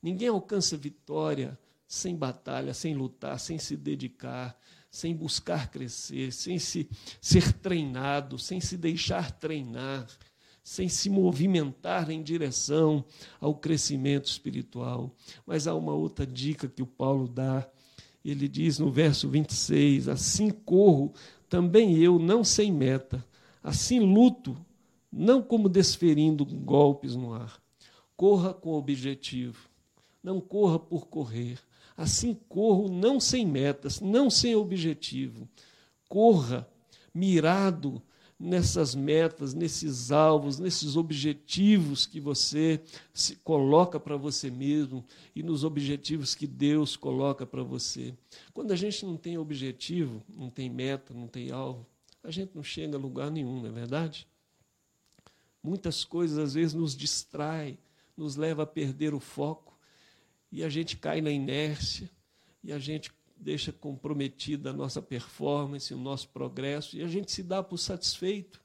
Ninguém 0.00 0.28
alcança 0.28 0.76
vitória 0.76 1.58
sem 1.88 2.14
batalha, 2.14 2.72
sem 2.72 2.94
lutar, 2.94 3.40
sem 3.40 3.58
se 3.58 3.76
dedicar, 3.76 4.56
sem 4.96 5.14
buscar 5.14 5.70
crescer, 5.70 6.32
sem 6.32 6.58
se 6.58 6.88
ser 7.20 7.52
treinado, 7.52 8.38
sem 8.38 8.60
se 8.60 8.78
deixar 8.78 9.30
treinar, 9.30 10.06
sem 10.64 10.88
se 10.88 11.10
movimentar 11.10 12.10
em 12.10 12.22
direção 12.22 13.04
ao 13.38 13.54
crescimento 13.54 14.24
espiritual. 14.24 15.14
Mas 15.44 15.66
há 15.66 15.74
uma 15.74 15.92
outra 15.92 16.26
dica 16.26 16.66
que 16.66 16.82
o 16.82 16.86
Paulo 16.86 17.28
dá. 17.28 17.68
Ele 18.24 18.48
diz 18.48 18.78
no 18.78 18.90
verso 18.90 19.28
26: 19.28 20.08
Assim 20.08 20.48
corro 20.48 21.12
também 21.46 21.98
eu, 21.98 22.18
não 22.18 22.42
sem 22.42 22.72
meta, 22.72 23.22
assim 23.62 24.00
luto, 24.00 24.56
não 25.12 25.42
como 25.42 25.68
desferindo 25.68 26.42
golpes 26.46 27.14
no 27.14 27.34
ar. 27.34 27.60
Corra 28.16 28.54
com 28.54 28.72
objetivo, 28.72 29.68
não 30.22 30.40
corra 30.40 30.78
por 30.78 31.06
correr 31.06 31.58
Assim 31.96 32.34
corro 32.48 32.88
não 32.88 33.18
sem 33.18 33.46
metas, 33.46 34.00
não 34.00 34.28
sem 34.28 34.54
objetivo. 34.54 35.48
Corra 36.08 36.68
mirado 37.14 38.02
nessas 38.38 38.94
metas, 38.94 39.54
nesses 39.54 40.12
alvos, 40.12 40.58
nesses 40.58 40.94
objetivos 40.94 42.04
que 42.04 42.20
você 42.20 42.82
se 43.14 43.36
coloca 43.36 43.98
para 43.98 44.16
você 44.16 44.50
mesmo 44.50 45.02
e 45.34 45.42
nos 45.42 45.64
objetivos 45.64 46.34
que 46.34 46.46
Deus 46.46 46.96
coloca 46.96 47.46
para 47.46 47.62
você. 47.62 48.14
Quando 48.52 48.72
a 48.72 48.76
gente 48.76 49.06
não 49.06 49.16
tem 49.16 49.38
objetivo, 49.38 50.22
não 50.28 50.50
tem 50.50 50.68
meta, 50.68 51.14
não 51.14 51.26
tem 51.26 51.50
alvo, 51.50 51.86
a 52.22 52.30
gente 52.30 52.54
não 52.54 52.62
chega 52.62 52.96
a 52.96 53.00
lugar 53.00 53.30
nenhum, 53.30 53.60
não 53.60 53.68
é 53.68 53.72
verdade? 53.72 54.28
Muitas 55.62 56.04
coisas 56.04 56.38
às 56.38 56.54
vezes 56.54 56.74
nos 56.74 56.94
distrai, 56.94 57.78
nos 58.14 58.36
leva 58.36 58.64
a 58.64 58.66
perder 58.66 59.14
o 59.14 59.20
foco 59.20 59.75
e 60.56 60.64
a 60.64 60.70
gente 60.70 60.96
cai 60.96 61.20
na 61.20 61.30
inércia, 61.30 62.10
e 62.64 62.72
a 62.72 62.78
gente 62.78 63.12
deixa 63.36 63.70
comprometida 63.70 64.70
a 64.70 64.72
nossa 64.72 65.02
performance, 65.02 65.92
o 65.92 65.98
nosso 65.98 66.30
progresso, 66.30 66.96
e 66.96 67.02
a 67.02 67.06
gente 67.06 67.30
se 67.30 67.42
dá 67.42 67.62
por 67.62 67.76
satisfeito. 67.76 68.58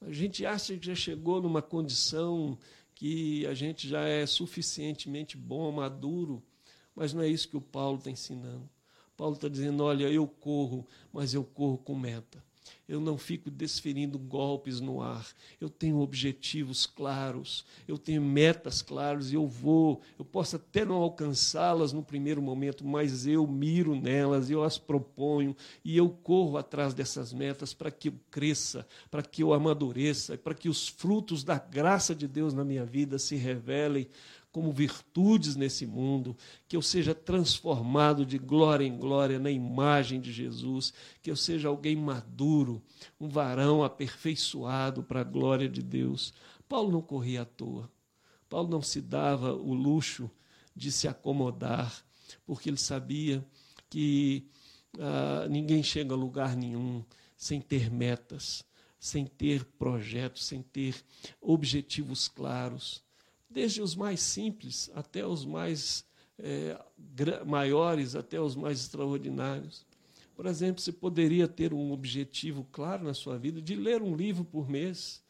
A 0.00 0.10
gente 0.10 0.44
acha 0.44 0.76
que 0.76 0.84
já 0.84 0.96
chegou 0.96 1.40
numa 1.40 1.62
condição 1.62 2.58
que 2.96 3.46
a 3.46 3.54
gente 3.54 3.88
já 3.88 4.00
é 4.08 4.26
suficientemente 4.26 5.36
bom, 5.36 5.70
maduro, 5.70 6.42
mas 6.96 7.14
não 7.14 7.22
é 7.22 7.28
isso 7.28 7.48
que 7.48 7.56
o 7.56 7.60
Paulo 7.60 7.98
está 7.98 8.10
ensinando. 8.10 8.68
Paulo 9.16 9.36
está 9.36 9.46
dizendo: 9.46 9.84
olha, 9.84 10.10
eu 10.10 10.26
corro, 10.26 10.84
mas 11.12 11.32
eu 11.32 11.44
corro 11.44 11.78
com 11.78 11.96
meta. 11.96 12.44
Eu 12.88 13.00
não 13.00 13.16
fico 13.16 13.50
desferindo 13.50 14.18
golpes 14.18 14.80
no 14.80 15.00
ar. 15.00 15.26
Eu 15.60 15.68
tenho 15.68 16.00
objetivos 16.00 16.84
claros, 16.84 17.64
eu 17.86 17.96
tenho 17.96 18.20
metas 18.20 18.82
claras 18.82 19.30
e 19.30 19.34
eu 19.34 19.46
vou. 19.46 20.00
Eu 20.18 20.24
posso 20.24 20.56
até 20.56 20.84
não 20.84 20.96
alcançá-las 20.96 21.92
no 21.92 22.02
primeiro 22.02 22.42
momento, 22.42 22.84
mas 22.84 23.26
eu 23.26 23.46
miro 23.46 23.94
nelas, 23.94 24.50
eu 24.50 24.62
as 24.62 24.78
proponho 24.78 25.56
e 25.84 25.96
eu 25.96 26.10
corro 26.10 26.56
atrás 26.56 26.92
dessas 26.92 27.32
metas 27.32 27.72
para 27.72 27.90
que 27.90 28.08
eu 28.08 28.14
cresça, 28.30 28.86
para 29.10 29.22
que 29.22 29.42
eu 29.42 29.52
amadureça, 29.52 30.36
para 30.36 30.54
que 30.54 30.68
os 30.68 30.88
frutos 30.88 31.42
da 31.44 31.58
graça 31.58 32.14
de 32.14 32.26
Deus 32.28 32.52
na 32.52 32.64
minha 32.64 32.84
vida 32.84 33.18
se 33.18 33.36
revelem 33.36 34.08
como 34.52 34.70
virtudes 34.70 35.56
nesse 35.56 35.86
mundo, 35.86 36.36
que 36.68 36.76
eu 36.76 36.82
seja 36.82 37.14
transformado 37.14 38.26
de 38.26 38.36
glória 38.36 38.84
em 38.84 38.98
glória 38.98 39.38
na 39.38 39.50
imagem 39.50 40.20
de 40.20 40.30
Jesus, 40.30 40.92
que 41.22 41.30
eu 41.30 41.36
seja 41.36 41.68
alguém 41.68 41.96
maduro, 41.96 42.82
um 43.18 43.28
varão 43.28 43.82
aperfeiçoado 43.82 45.02
para 45.02 45.22
a 45.22 45.24
glória 45.24 45.68
de 45.68 45.82
Deus. 45.82 46.34
Paulo 46.68 46.92
não 46.92 47.00
corria 47.00 47.42
à 47.42 47.44
toa. 47.46 47.90
Paulo 48.46 48.68
não 48.68 48.82
se 48.82 49.00
dava 49.00 49.54
o 49.54 49.72
luxo 49.72 50.30
de 50.76 50.92
se 50.92 51.08
acomodar, 51.08 52.04
porque 52.44 52.68
ele 52.68 52.76
sabia 52.76 53.42
que 53.88 54.46
ah, 54.98 55.46
ninguém 55.48 55.82
chega 55.82 56.12
a 56.12 56.16
lugar 56.16 56.54
nenhum 56.54 57.02
sem 57.34 57.58
ter 57.58 57.90
metas, 57.90 58.62
sem 59.00 59.24
ter 59.24 59.64
projetos, 59.64 60.44
sem 60.44 60.60
ter 60.60 60.94
objetivos 61.40 62.28
claros 62.28 63.02
desde 63.52 63.82
os 63.82 63.94
mais 63.94 64.20
simples 64.20 64.90
até 64.94 65.26
os 65.26 65.44
mais 65.44 66.04
é, 66.38 66.76
maiores, 67.46 68.16
até 68.16 68.40
os 68.40 68.56
mais 68.56 68.80
extraordinários. 68.80 69.86
Por 70.34 70.46
exemplo, 70.46 70.80
você 70.80 70.92
poderia 70.92 71.46
ter 71.46 71.72
um 71.72 71.92
objetivo 71.92 72.66
claro 72.72 73.04
na 73.04 73.14
sua 73.14 73.38
vida 73.38 73.60
de 73.60 73.76
ler 73.76 74.02
um 74.02 74.16
livro 74.16 74.44
por 74.44 74.68
mês, 74.68 75.22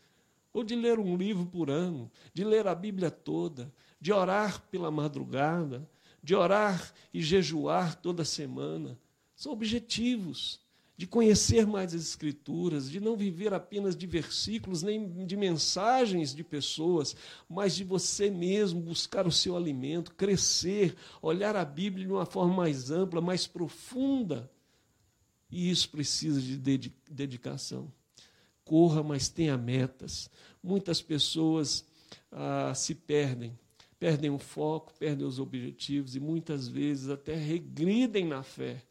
ou 0.52 0.62
de 0.62 0.76
ler 0.76 0.98
um 0.98 1.16
livro 1.16 1.46
por 1.46 1.70
ano, 1.70 2.10
de 2.32 2.44
ler 2.44 2.66
a 2.66 2.74
Bíblia 2.74 3.10
toda, 3.10 3.72
de 4.00 4.12
orar 4.12 4.62
pela 4.70 4.90
madrugada, 4.90 5.88
de 6.22 6.34
orar 6.34 6.92
e 7.12 7.20
jejuar 7.20 7.96
toda 7.96 8.24
semana. 8.24 8.98
São 9.34 9.52
objetivos 9.52 10.60
de 10.96 11.06
conhecer 11.06 11.66
mais 11.66 11.94
as 11.94 12.02
Escrituras, 12.02 12.90
de 12.90 13.00
não 13.00 13.16
viver 13.16 13.54
apenas 13.54 13.96
de 13.96 14.06
versículos, 14.06 14.82
nem 14.82 15.24
de 15.24 15.36
mensagens 15.36 16.34
de 16.34 16.44
pessoas, 16.44 17.16
mas 17.48 17.74
de 17.74 17.82
você 17.82 18.30
mesmo 18.30 18.80
buscar 18.80 19.26
o 19.26 19.32
seu 19.32 19.56
alimento, 19.56 20.14
crescer, 20.14 20.94
olhar 21.20 21.56
a 21.56 21.64
Bíblia 21.64 22.06
de 22.06 22.12
uma 22.12 22.26
forma 22.26 22.54
mais 22.54 22.90
ampla, 22.90 23.20
mais 23.20 23.46
profunda. 23.46 24.50
E 25.50 25.70
isso 25.70 25.90
precisa 25.90 26.40
de 26.40 26.56
dedicação. 27.10 27.92
Corra, 28.64 29.02
mas 29.02 29.28
tenha 29.28 29.56
metas. 29.56 30.30
Muitas 30.62 31.02
pessoas 31.02 31.84
ah, 32.30 32.72
se 32.74 32.94
perdem, 32.94 33.58
perdem 33.98 34.30
o 34.30 34.38
foco, 34.38 34.92
perdem 34.98 35.26
os 35.26 35.38
objetivos 35.38 36.14
e 36.14 36.20
muitas 36.20 36.68
vezes 36.68 37.08
até 37.08 37.34
regridem 37.34 38.26
na 38.26 38.42
fé, 38.42 38.82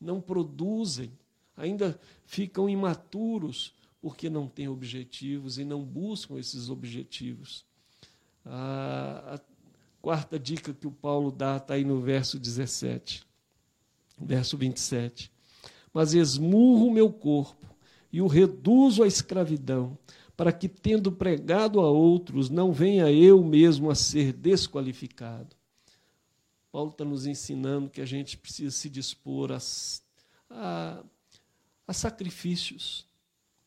não 0.00 0.20
produzem 0.20 1.10
ainda 1.56 1.98
ficam 2.24 2.68
imaturos 2.68 3.74
porque 4.00 4.28
não 4.28 4.46
têm 4.46 4.68
objetivos 4.68 5.58
e 5.58 5.64
não 5.64 5.82
buscam 5.82 6.38
esses 6.38 6.68
objetivos. 6.68 7.64
A, 8.44 9.40
quarta 10.00 10.38
dica 10.38 10.72
que 10.72 10.86
o 10.86 10.92
Paulo 10.92 11.32
dá 11.32 11.56
está 11.56 11.74
aí 11.74 11.84
no 11.84 12.00
verso 12.00 12.38
17, 12.38 13.24
verso 14.16 14.56
27. 14.56 15.32
Mas 15.92 16.14
esmurro 16.14 16.86
o 16.86 16.92
meu 16.92 17.10
corpo 17.10 17.74
e 18.12 18.22
o 18.22 18.28
reduzo 18.28 19.02
à 19.02 19.08
escravidão, 19.08 19.98
para 20.36 20.52
que, 20.52 20.68
tendo 20.68 21.10
pregado 21.10 21.80
a 21.80 21.90
outros, 21.90 22.48
não 22.48 22.72
venha 22.72 23.10
eu 23.10 23.42
mesmo 23.42 23.90
a 23.90 23.96
ser 23.96 24.32
desqualificado. 24.32 25.56
Paulo 26.70 26.90
está 26.90 27.04
nos 27.04 27.26
ensinando 27.26 27.90
que 27.90 28.00
a 28.00 28.06
gente 28.06 28.36
precisa 28.36 28.70
se 28.70 28.88
dispor 28.88 29.50
a, 29.50 29.58
a 30.50 31.02
a 31.86 31.92
sacrifícios. 31.92 33.06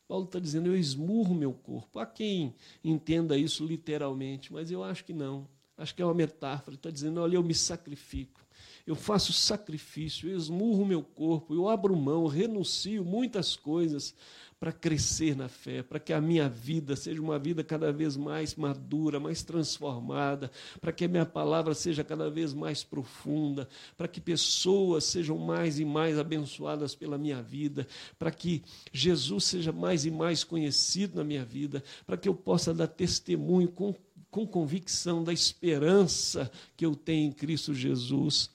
Paulo 0.08 0.26
está 0.26 0.40
dizendo: 0.40 0.68
eu 0.68 0.76
esmurro 0.76 1.36
meu 1.36 1.54
corpo. 1.54 2.00
Há 2.00 2.06
quem 2.06 2.56
entenda 2.84 3.38
isso 3.38 3.66
literalmente, 3.66 4.52
mas 4.52 4.72
eu 4.72 4.84
acho 4.84 5.06
que 5.06 5.14
não. 5.14 5.48
Acho 5.78 5.96
que 5.96 6.02
é 6.02 6.06
uma 6.06 6.14
metáfora. 6.14 6.76
Está 6.76 6.90
dizendo: 6.90 7.22
olha, 7.22 7.36
eu 7.36 7.44
me 7.44 7.54
sacrifico. 7.54 8.40
Eu 8.86 8.96
faço 8.96 9.32
sacrifício, 9.32 10.30
eu 10.30 10.36
esmurro 10.36 10.84
meu 10.84 11.04
corpo, 11.04 11.54
eu 11.54 11.70
abro 11.70 11.96
mão, 11.96 12.26
renuncio 12.26 13.06
muitas 13.06 13.56
coisas 13.56 14.16
para 14.60 14.74
crescer 14.74 15.38
na 15.38 15.48
fé, 15.48 15.82
para 15.82 16.00
que 16.00 16.12
a 16.12 16.20
minha 16.20 16.50
vida 16.50 16.94
seja 16.96 17.22
uma 17.22 17.40
vida 17.40 17.64
cada 17.64 17.94
vez 17.94 18.18
mais 18.18 18.56
madura, 18.56 19.18
mais 19.18 19.42
transformada, 19.42 20.52
para 20.82 20.92
que 20.92 21.06
a 21.06 21.08
minha 21.08 21.26
palavra 21.26 21.74
seja 21.74 22.04
cada 22.04 22.30
vez 22.30 22.54
mais 22.54 22.84
profunda, 22.84 23.70
para 23.96 24.08
que 24.08 24.20
pessoas 24.20 25.06
sejam 25.06 25.38
mais 25.38 25.80
e 25.80 25.86
mais 25.86 26.20
abençoadas 26.20 26.94
pela 26.94 27.18
minha 27.18 27.42
vida, 27.42 27.88
para 28.18 28.32
que 28.32 28.62
Jesus 28.92 29.46
seja 29.46 29.72
mais 29.72 30.04
e 30.04 30.12
mais 30.12 30.44
conhecido 30.44 31.16
na 31.16 31.24
minha 31.24 31.46
vida, 31.46 31.82
para 32.06 32.18
que 32.18 32.28
eu 32.28 32.36
possa 32.36 32.74
dar 32.74 32.88
testemunho 32.88 33.70
com, 33.70 33.96
com 34.30 34.46
convicção 34.46 35.24
da 35.24 35.32
esperança 35.32 36.52
que 36.76 36.86
eu 36.86 36.98
tenho 36.98 37.30
em 37.30 37.32
Cristo 37.32 37.74
Jesus. 37.74 38.50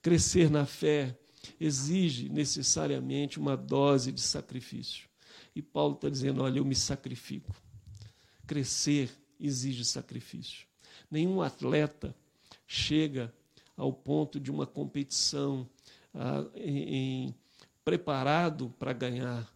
Crescer 0.00 0.48
na 0.48 0.64
fé 0.64 1.18
exige 1.58 2.28
necessariamente 2.28 3.40
uma 3.40 3.56
dose 3.56 4.12
de 4.12 4.20
sacrifício. 4.20 5.07
E 5.58 5.62
Paulo 5.62 5.96
está 5.96 6.08
dizendo: 6.08 6.44
olha, 6.44 6.60
eu 6.60 6.64
me 6.64 6.76
sacrifico. 6.76 7.52
Crescer 8.46 9.10
exige 9.40 9.84
sacrifício. 9.84 10.68
Nenhum 11.10 11.42
atleta 11.42 12.14
chega 12.64 13.34
ao 13.76 13.92
ponto 13.92 14.38
de 14.38 14.52
uma 14.52 14.68
competição 14.68 15.68
ah, 16.14 16.46
em, 16.54 16.94
em, 16.94 17.34
preparado 17.84 18.72
para 18.78 18.92
ganhar 18.92 19.52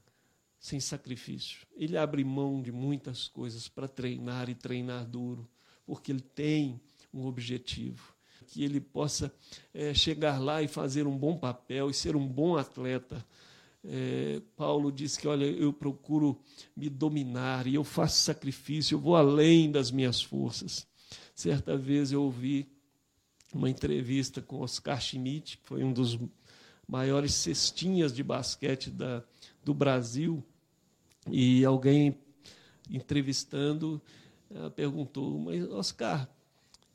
sem 0.58 0.80
sacrifício. 0.80 1.64
Ele 1.76 1.96
abre 1.96 2.24
mão 2.24 2.60
de 2.60 2.72
muitas 2.72 3.28
coisas 3.28 3.68
para 3.68 3.86
treinar 3.86 4.50
e 4.50 4.56
treinar 4.56 5.06
duro, 5.06 5.48
porque 5.86 6.10
ele 6.10 6.20
tem 6.20 6.80
um 7.14 7.26
objetivo. 7.26 8.12
Que 8.48 8.64
ele 8.64 8.80
possa 8.80 9.32
é, 9.72 9.94
chegar 9.94 10.40
lá 10.40 10.60
e 10.62 10.66
fazer 10.66 11.06
um 11.06 11.16
bom 11.16 11.38
papel 11.38 11.88
e 11.88 11.94
ser 11.94 12.16
um 12.16 12.26
bom 12.26 12.56
atleta 12.56 13.24
é, 13.84 14.40
Paulo 14.56 14.92
diz 14.92 15.16
que, 15.16 15.26
olha, 15.26 15.44
eu 15.44 15.72
procuro 15.72 16.40
me 16.76 16.88
dominar 16.88 17.66
e 17.66 17.74
eu 17.74 17.84
faço 17.84 18.22
sacrifício, 18.22 18.94
eu 18.94 19.00
vou 19.00 19.16
além 19.16 19.70
das 19.70 19.90
minhas 19.90 20.22
forças. 20.22 20.86
Certa 21.34 21.76
vez 21.76 22.12
eu 22.12 22.22
ouvi 22.22 22.68
uma 23.54 23.68
entrevista 23.68 24.40
com 24.40 24.60
Oscar 24.60 25.00
Schmidt, 25.00 25.58
que 25.58 25.66
foi 25.66 25.82
um 25.82 25.92
dos 25.92 26.18
maiores 26.86 27.34
cestinhas 27.34 28.12
de 28.12 28.22
basquete 28.22 28.90
da, 28.90 29.22
do 29.64 29.74
Brasil, 29.74 30.42
e 31.30 31.64
alguém 31.64 32.18
entrevistando 32.90 34.02
perguntou, 34.74 35.38
mas 35.38 35.68
Oscar, 35.70 36.28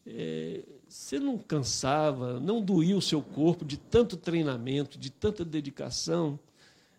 é, 0.05 0.63
você 0.87 1.19
não 1.19 1.37
cansava, 1.37 2.39
não 2.39 2.61
doía 2.61 2.97
o 2.97 3.01
seu 3.01 3.21
corpo 3.21 3.65
de 3.65 3.77
tanto 3.77 4.15
treinamento, 4.15 4.97
de 4.97 5.09
tanta 5.09 5.43
dedicação? 5.43 6.39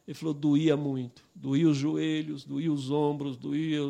Ele 0.08 0.14
falou: 0.14 0.32
doía 0.32 0.74
muito. 0.74 1.22
Doía 1.34 1.68
os 1.68 1.76
joelhos, 1.76 2.42
doía 2.42 2.72
os 2.72 2.90
ombros, 2.90 3.36
doía 3.36 3.82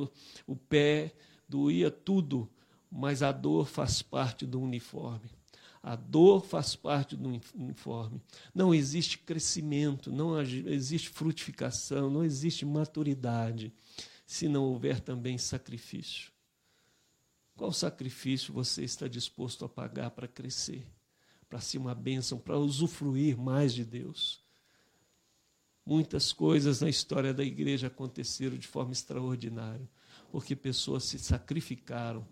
o 0.48 0.56
pé, 0.56 1.14
doía 1.48 1.92
tudo. 1.92 2.50
Mas 2.90 3.22
a 3.22 3.30
dor 3.30 3.66
faz 3.66 4.02
parte 4.02 4.44
do 4.44 4.60
uniforme. 4.60 5.30
A 5.80 5.94
dor 5.94 6.44
faz 6.44 6.74
parte 6.74 7.14
do 7.14 7.40
uniforme. 7.54 8.20
Não 8.52 8.74
existe 8.74 9.16
crescimento, 9.16 10.10
não 10.10 10.40
existe 10.40 11.08
frutificação, 11.08 12.10
não 12.10 12.24
existe 12.24 12.66
maturidade 12.66 13.72
se 14.26 14.48
não 14.48 14.64
houver 14.64 14.98
também 14.98 15.38
sacrifício. 15.38 16.32
Qual 17.56 17.72
sacrifício 17.72 18.52
você 18.52 18.82
está 18.82 19.06
disposto 19.06 19.64
a 19.64 19.68
pagar 19.68 20.10
para 20.10 20.26
crescer, 20.26 20.84
para 21.48 21.60
ser 21.60 21.78
uma 21.78 21.94
bênção, 21.94 22.38
para 22.38 22.58
usufruir 22.58 23.38
mais 23.38 23.72
de 23.72 23.84
Deus? 23.84 24.47
Muitas 25.88 26.34
coisas 26.34 26.82
na 26.82 26.88
história 26.90 27.32
da 27.32 27.42
igreja 27.42 27.86
aconteceram 27.86 28.58
de 28.58 28.68
forma 28.68 28.92
extraordinária, 28.92 29.88
porque 30.30 30.54
pessoas 30.54 31.04
se 31.04 31.18
sacrificaram 31.18 32.28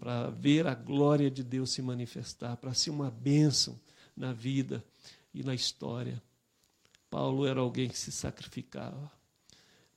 para 0.00 0.30
ver 0.30 0.66
a 0.66 0.74
glória 0.74 1.30
de 1.30 1.44
Deus 1.44 1.70
se 1.70 1.80
manifestar, 1.80 2.56
para 2.56 2.74
ser 2.74 2.90
uma 2.90 3.08
bênção 3.08 3.78
na 4.16 4.32
vida 4.32 4.84
e 5.32 5.44
na 5.44 5.54
história. 5.54 6.20
Paulo 7.08 7.46
era 7.46 7.60
alguém 7.60 7.88
que 7.88 7.96
se 7.96 8.10
sacrificava. 8.10 9.12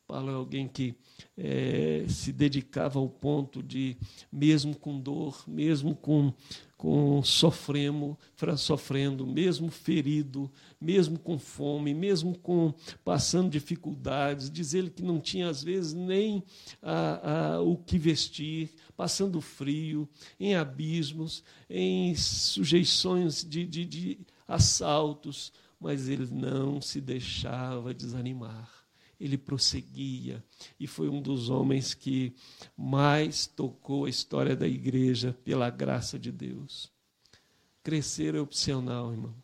Paulo 0.07 0.29
é 0.29 0.33
alguém 0.35 0.67
que 0.67 0.95
é, 1.35 2.05
se 2.07 2.31
dedicava 2.31 2.99
ao 2.99 3.09
ponto 3.09 3.63
de, 3.63 3.97
mesmo 4.31 4.75
com 4.75 4.99
dor, 4.99 5.43
mesmo 5.47 5.95
com, 5.95 6.31
com 6.77 7.23
sofremo, 7.23 8.15
sofrendo, 8.55 9.25
mesmo 9.25 9.71
ferido, 9.71 10.51
mesmo 10.79 11.17
com 11.17 11.39
fome, 11.39 11.91
mesmo 11.91 12.37
com 12.37 12.71
passando 13.03 13.49
dificuldades, 13.49 14.51
dizer 14.51 14.91
que 14.91 15.01
não 15.01 15.19
tinha 15.19 15.49
às 15.49 15.63
vezes 15.63 15.93
nem 15.93 16.43
a, 16.83 17.55
a, 17.55 17.61
o 17.61 17.75
que 17.75 17.97
vestir, 17.97 18.75
passando 18.95 19.41
frio, 19.41 20.07
em 20.39 20.53
abismos, 20.53 21.43
em 21.67 22.13
sujeições 22.15 23.43
de, 23.43 23.65
de, 23.65 23.85
de 23.85 24.19
assaltos, 24.47 25.51
mas 25.79 26.07
ele 26.07 26.27
não 26.31 26.79
se 26.79 27.01
deixava 27.01 27.91
desanimar 27.91 28.84
ele 29.19 29.37
prosseguia 29.37 30.43
e 30.79 30.87
foi 30.87 31.09
um 31.09 31.21
dos 31.21 31.49
homens 31.49 31.93
que 31.93 32.35
mais 32.75 33.47
tocou 33.47 34.05
a 34.05 34.09
história 34.09 34.55
da 34.55 34.67
igreja 34.67 35.37
pela 35.43 35.69
graça 35.69 36.19
de 36.19 36.31
Deus. 36.31 36.91
Crescer 37.83 38.35
é 38.35 38.39
opcional, 38.39 39.11
irmão, 39.11 39.35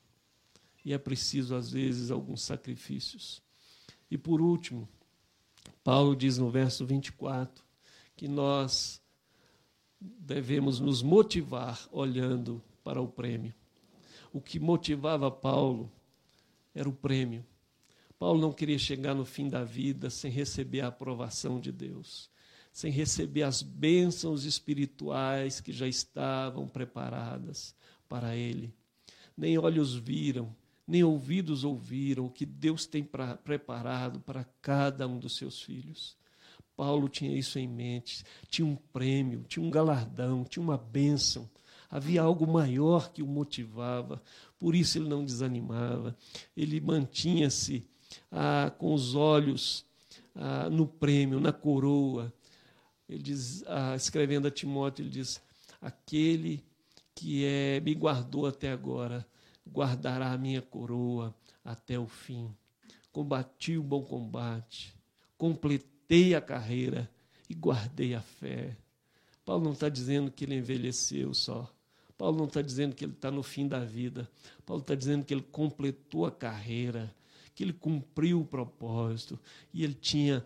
e 0.83 0.93
é 0.93 0.97
preciso, 0.97 1.55
às 1.55 1.71
vezes, 1.71 2.11
alguns 2.11 2.41
sacrifícios. 2.41 3.41
E 4.09 4.17
por 4.17 4.41
último, 4.41 4.89
Paulo 5.83 6.15
diz 6.15 6.37
no 6.37 6.49
verso 6.49 6.85
24 6.85 7.63
que 8.15 8.27
nós 8.27 9.01
devemos 9.99 10.79
nos 10.79 11.01
motivar 11.01 11.87
olhando 11.91 12.61
para 12.83 13.01
o 13.01 13.07
prêmio. 13.07 13.53
O 14.33 14.41
que 14.41 14.59
motivava 14.59 15.29
Paulo 15.29 15.91
era 16.73 16.89
o 16.89 16.93
prêmio. 16.93 17.45
Paulo 18.21 18.39
não 18.39 18.53
queria 18.53 18.77
chegar 18.77 19.15
no 19.15 19.25
fim 19.25 19.49
da 19.49 19.63
vida 19.63 20.07
sem 20.11 20.29
receber 20.29 20.81
a 20.81 20.89
aprovação 20.89 21.59
de 21.59 21.71
Deus, 21.71 22.29
sem 22.71 22.91
receber 22.91 23.41
as 23.41 23.63
bênçãos 23.63 24.45
espirituais 24.45 25.59
que 25.59 25.73
já 25.73 25.87
estavam 25.87 26.67
preparadas 26.67 27.73
para 28.07 28.35
ele. 28.35 28.71
Nem 29.35 29.57
olhos 29.57 29.95
viram, 29.95 30.55
nem 30.85 31.03
ouvidos 31.03 31.63
ouviram 31.63 32.27
o 32.27 32.29
que 32.29 32.45
Deus 32.45 32.85
tem 32.85 33.03
pra, 33.03 33.37
preparado 33.37 34.19
para 34.19 34.43
cada 34.61 35.07
um 35.07 35.17
dos 35.17 35.35
seus 35.35 35.59
filhos. 35.59 36.15
Paulo 36.77 37.09
tinha 37.09 37.35
isso 37.35 37.57
em 37.57 37.67
mente, 37.67 38.23
tinha 38.47 38.67
um 38.67 38.75
prêmio, 38.75 39.45
tinha 39.47 39.65
um 39.65 39.71
galardão, 39.71 40.43
tinha 40.43 40.61
uma 40.61 40.77
bênção. 40.77 41.49
Havia 41.89 42.21
algo 42.21 42.45
maior 42.45 43.11
que 43.11 43.23
o 43.23 43.27
motivava, 43.27 44.21
por 44.59 44.75
isso 44.75 44.99
ele 44.99 45.09
não 45.09 45.25
desanimava, 45.25 46.15
ele 46.55 46.79
mantinha-se 46.79 47.89
ah, 48.31 48.71
com 48.77 48.93
os 48.93 49.15
olhos 49.15 49.85
ah, 50.35 50.69
no 50.69 50.87
prêmio, 50.87 51.39
na 51.39 51.51
coroa. 51.51 52.33
Ele 53.07 53.21
diz, 53.21 53.63
ah, 53.67 53.95
escrevendo 53.95 54.47
a 54.47 54.51
Timóteo, 54.51 55.03
ele 55.03 55.09
diz: 55.09 55.41
Aquele 55.81 56.63
que 57.15 57.45
é, 57.45 57.79
me 57.79 57.93
guardou 57.93 58.47
até 58.47 58.71
agora, 58.71 59.25
guardará 59.67 60.31
a 60.31 60.37
minha 60.37 60.61
coroa 60.61 61.35
até 61.63 61.99
o 61.99 62.07
fim. 62.07 62.49
Combati 63.11 63.77
o 63.77 63.83
bom 63.83 64.03
combate, 64.03 64.93
completei 65.37 66.33
a 66.33 66.41
carreira 66.41 67.09
e 67.49 67.53
guardei 67.53 68.15
a 68.15 68.21
fé. 68.21 68.75
Paulo 69.45 69.65
não 69.65 69.73
está 69.73 69.89
dizendo 69.89 70.31
que 70.31 70.45
ele 70.45 70.55
envelheceu 70.55 71.33
só. 71.33 71.69
Paulo 72.17 72.37
não 72.37 72.45
está 72.45 72.61
dizendo 72.61 72.95
que 72.95 73.03
ele 73.03 73.13
está 73.13 73.31
no 73.31 73.43
fim 73.43 73.67
da 73.67 73.79
vida. 73.79 74.29
Paulo 74.65 74.81
está 74.81 74.95
dizendo 74.95 75.25
que 75.25 75.33
ele 75.33 75.41
completou 75.41 76.25
a 76.25 76.31
carreira, 76.31 77.13
que 77.61 77.65
ele 77.65 77.73
cumpriu 77.73 78.41
o 78.41 78.45
propósito 78.45 79.39
e 79.71 79.83
ele 79.83 79.93
tinha 79.93 80.43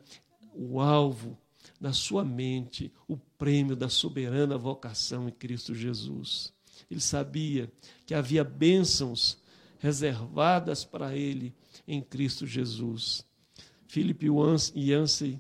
o 0.54 0.82
alvo 0.82 1.38
na 1.80 1.93
sua 1.93 2.25
mente, 2.25 2.91
o 3.08 3.15
prêmio 3.15 3.73
da 3.73 3.88
soberana 3.88 4.58
vocação 4.58 5.30
em 5.30 5.32
Cristo 5.32 5.73
Jesus. 5.73 6.54
Ele 6.91 6.99
sabia 6.99 7.71
que 8.06 8.13
havia 8.13 8.43
bênçãos 8.43 9.38
reservadas 9.80 10.84
para 10.84 11.15
ele 11.15 11.56
em 11.88 12.01
Cristo 12.01 12.45
Jesus. 12.45 13.25
Philip 13.88 14.28
Yancey 14.75 15.39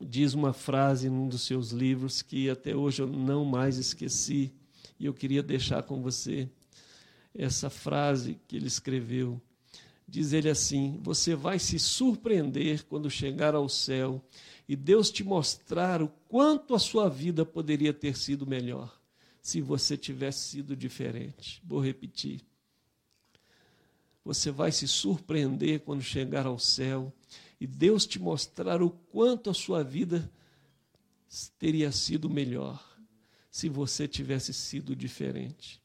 diz 0.00 0.32
uma 0.32 0.52
frase 0.52 1.10
num 1.10 1.26
dos 1.26 1.42
seus 1.42 1.72
livros 1.72 2.22
que 2.22 2.48
até 2.48 2.76
hoje 2.76 3.02
eu 3.02 3.08
não 3.08 3.44
mais 3.44 3.78
esqueci 3.78 4.52
e 4.96 5.06
eu 5.06 5.12
queria 5.12 5.42
deixar 5.42 5.82
com 5.82 6.00
você 6.00 6.48
essa 7.34 7.68
frase 7.68 8.38
que 8.46 8.54
ele 8.54 8.68
escreveu. 8.68 9.42
Diz 10.08 10.32
ele 10.32 10.48
assim: 10.48 10.98
Você 11.02 11.34
vai 11.34 11.58
se 11.58 11.78
surpreender 11.78 12.86
quando 12.86 13.10
chegar 13.10 13.54
ao 13.54 13.68
céu 13.68 14.24
e 14.66 14.74
Deus 14.74 15.10
te 15.10 15.22
mostrar 15.22 16.00
o 16.00 16.08
quanto 16.26 16.74
a 16.74 16.78
sua 16.78 17.10
vida 17.10 17.44
poderia 17.44 17.92
ter 17.92 18.16
sido 18.16 18.46
melhor 18.46 18.98
se 19.42 19.60
você 19.60 19.98
tivesse 19.98 20.48
sido 20.48 20.74
diferente. 20.74 21.60
Vou 21.62 21.78
repetir. 21.78 22.40
Você 24.24 24.50
vai 24.50 24.72
se 24.72 24.88
surpreender 24.88 25.80
quando 25.80 26.02
chegar 26.02 26.46
ao 26.46 26.58
céu 26.58 27.12
e 27.60 27.66
Deus 27.66 28.06
te 28.06 28.18
mostrar 28.18 28.82
o 28.82 28.90
quanto 28.90 29.50
a 29.50 29.54
sua 29.54 29.84
vida 29.84 30.30
teria 31.58 31.92
sido 31.92 32.30
melhor 32.30 32.82
se 33.50 33.68
você 33.68 34.08
tivesse 34.08 34.54
sido 34.54 34.96
diferente. 34.96 35.82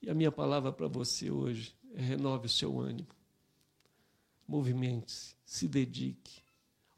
E 0.00 0.08
a 0.08 0.14
minha 0.14 0.30
palavra 0.30 0.70
para 0.72 0.86
você 0.86 1.28
hoje 1.28 1.74
é 1.94 2.00
renove 2.00 2.46
o 2.46 2.50
seu 2.50 2.78
ânimo 2.78 3.17
movimente-se, 4.48 5.36
se 5.44 5.68
dedique, 5.68 6.40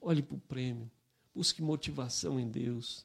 olhe 0.00 0.22
para 0.22 0.36
o 0.36 0.40
prêmio, 0.40 0.88
busque 1.34 1.60
motivação 1.60 2.38
em 2.38 2.48
Deus, 2.48 3.04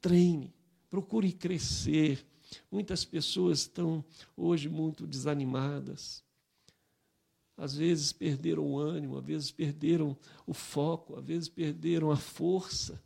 treine, 0.00 0.52
procure 0.88 1.30
crescer. 1.32 2.24
Muitas 2.70 3.04
pessoas 3.04 3.60
estão 3.60 4.04
hoje 4.36 4.68
muito 4.68 5.06
desanimadas. 5.06 6.24
Às 7.56 7.74
vezes 7.74 8.12
perderam 8.12 8.64
o 8.64 8.78
ânimo, 8.78 9.18
às 9.18 9.24
vezes 9.24 9.50
perderam 9.50 10.16
o 10.46 10.52
foco, 10.52 11.18
às 11.18 11.24
vezes 11.24 11.48
perderam 11.48 12.10
a 12.10 12.16
força. 12.16 13.02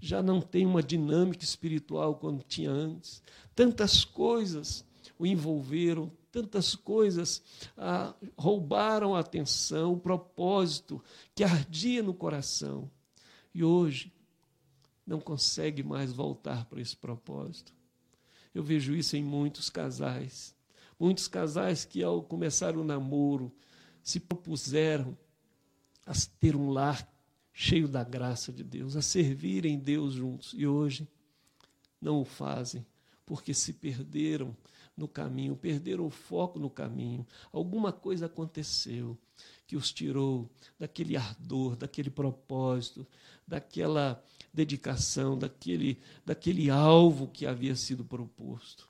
Já 0.00 0.22
não 0.22 0.40
tem 0.40 0.66
uma 0.66 0.82
dinâmica 0.82 1.44
espiritual 1.44 2.16
como 2.16 2.42
tinha 2.42 2.70
antes. 2.70 3.22
Tantas 3.54 4.04
coisas 4.04 4.84
o 5.18 5.24
envolveram, 5.24 6.10
tantas 6.32 6.74
coisas 6.74 7.42
ah, 7.76 8.14
roubaram 8.36 9.14
a 9.14 9.20
atenção, 9.20 9.92
o 9.92 10.00
propósito 10.00 11.00
que 11.34 11.44
ardia 11.44 12.02
no 12.02 12.14
coração. 12.14 12.90
E 13.54 13.62
hoje 13.62 14.10
não 15.06 15.20
consegue 15.20 15.82
mais 15.82 16.10
voltar 16.10 16.64
para 16.64 16.80
esse 16.80 16.96
propósito. 16.96 17.72
Eu 18.54 18.62
vejo 18.62 18.94
isso 18.94 19.14
em 19.14 19.22
muitos 19.22 19.68
casais. 19.68 20.54
Muitos 20.98 21.28
casais 21.28 21.84
que, 21.84 22.02
ao 22.02 22.22
começar 22.22 22.76
o 22.76 22.84
namoro, 22.84 23.52
se 24.02 24.18
propuseram 24.18 25.16
a 26.06 26.12
ter 26.40 26.56
um 26.56 26.70
lar 26.70 27.06
cheio 27.52 27.86
da 27.86 28.02
graça 28.02 28.50
de 28.52 28.64
Deus, 28.64 28.96
a 28.96 29.02
servirem 29.02 29.78
Deus 29.78 30.14
juntos. 30.14 30.54
E 30.56 30.66
hoje 30.66 31.06
não 32.00 32.20
o 32.20 32.24
fazem, 32.24 32.86
porque 33.26 33.52
se 33.52 33.74
perderam 33.74 34.56
no 34.96 35.08
caminho, 35.08 35.56
perderam 35.56 36.06
o 36.06 36.10
foco 36.10 36.58
no 36.58 36.68
caminho. 36.68 37.26
Alguma 37.52 37.92
coisa 37.92 38.26
aconteceu 38.26 39.18
que 39.66 39.76
os 39.76 39.92
tirou 39.92 40.50
daquele 40.78 41.16
ardor, 41.16 41.76
daquele 41.76 42.10
propósito, 42.10 43.06
daquela 43.46 44.22
dedicação, 44.52 45.36
daquele, 45.36 45.98
daquele 46.24 46.70
alvo 46.70 47.26
que 47.26 47.46
havia 47.46 47.74
sido 47.74 48.04
proposto. 48.04 48.88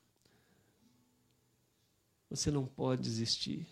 Você 2.28 2.50
não 2.50 2.66
pode 2.66 3.02
desistir. 3.02 3.66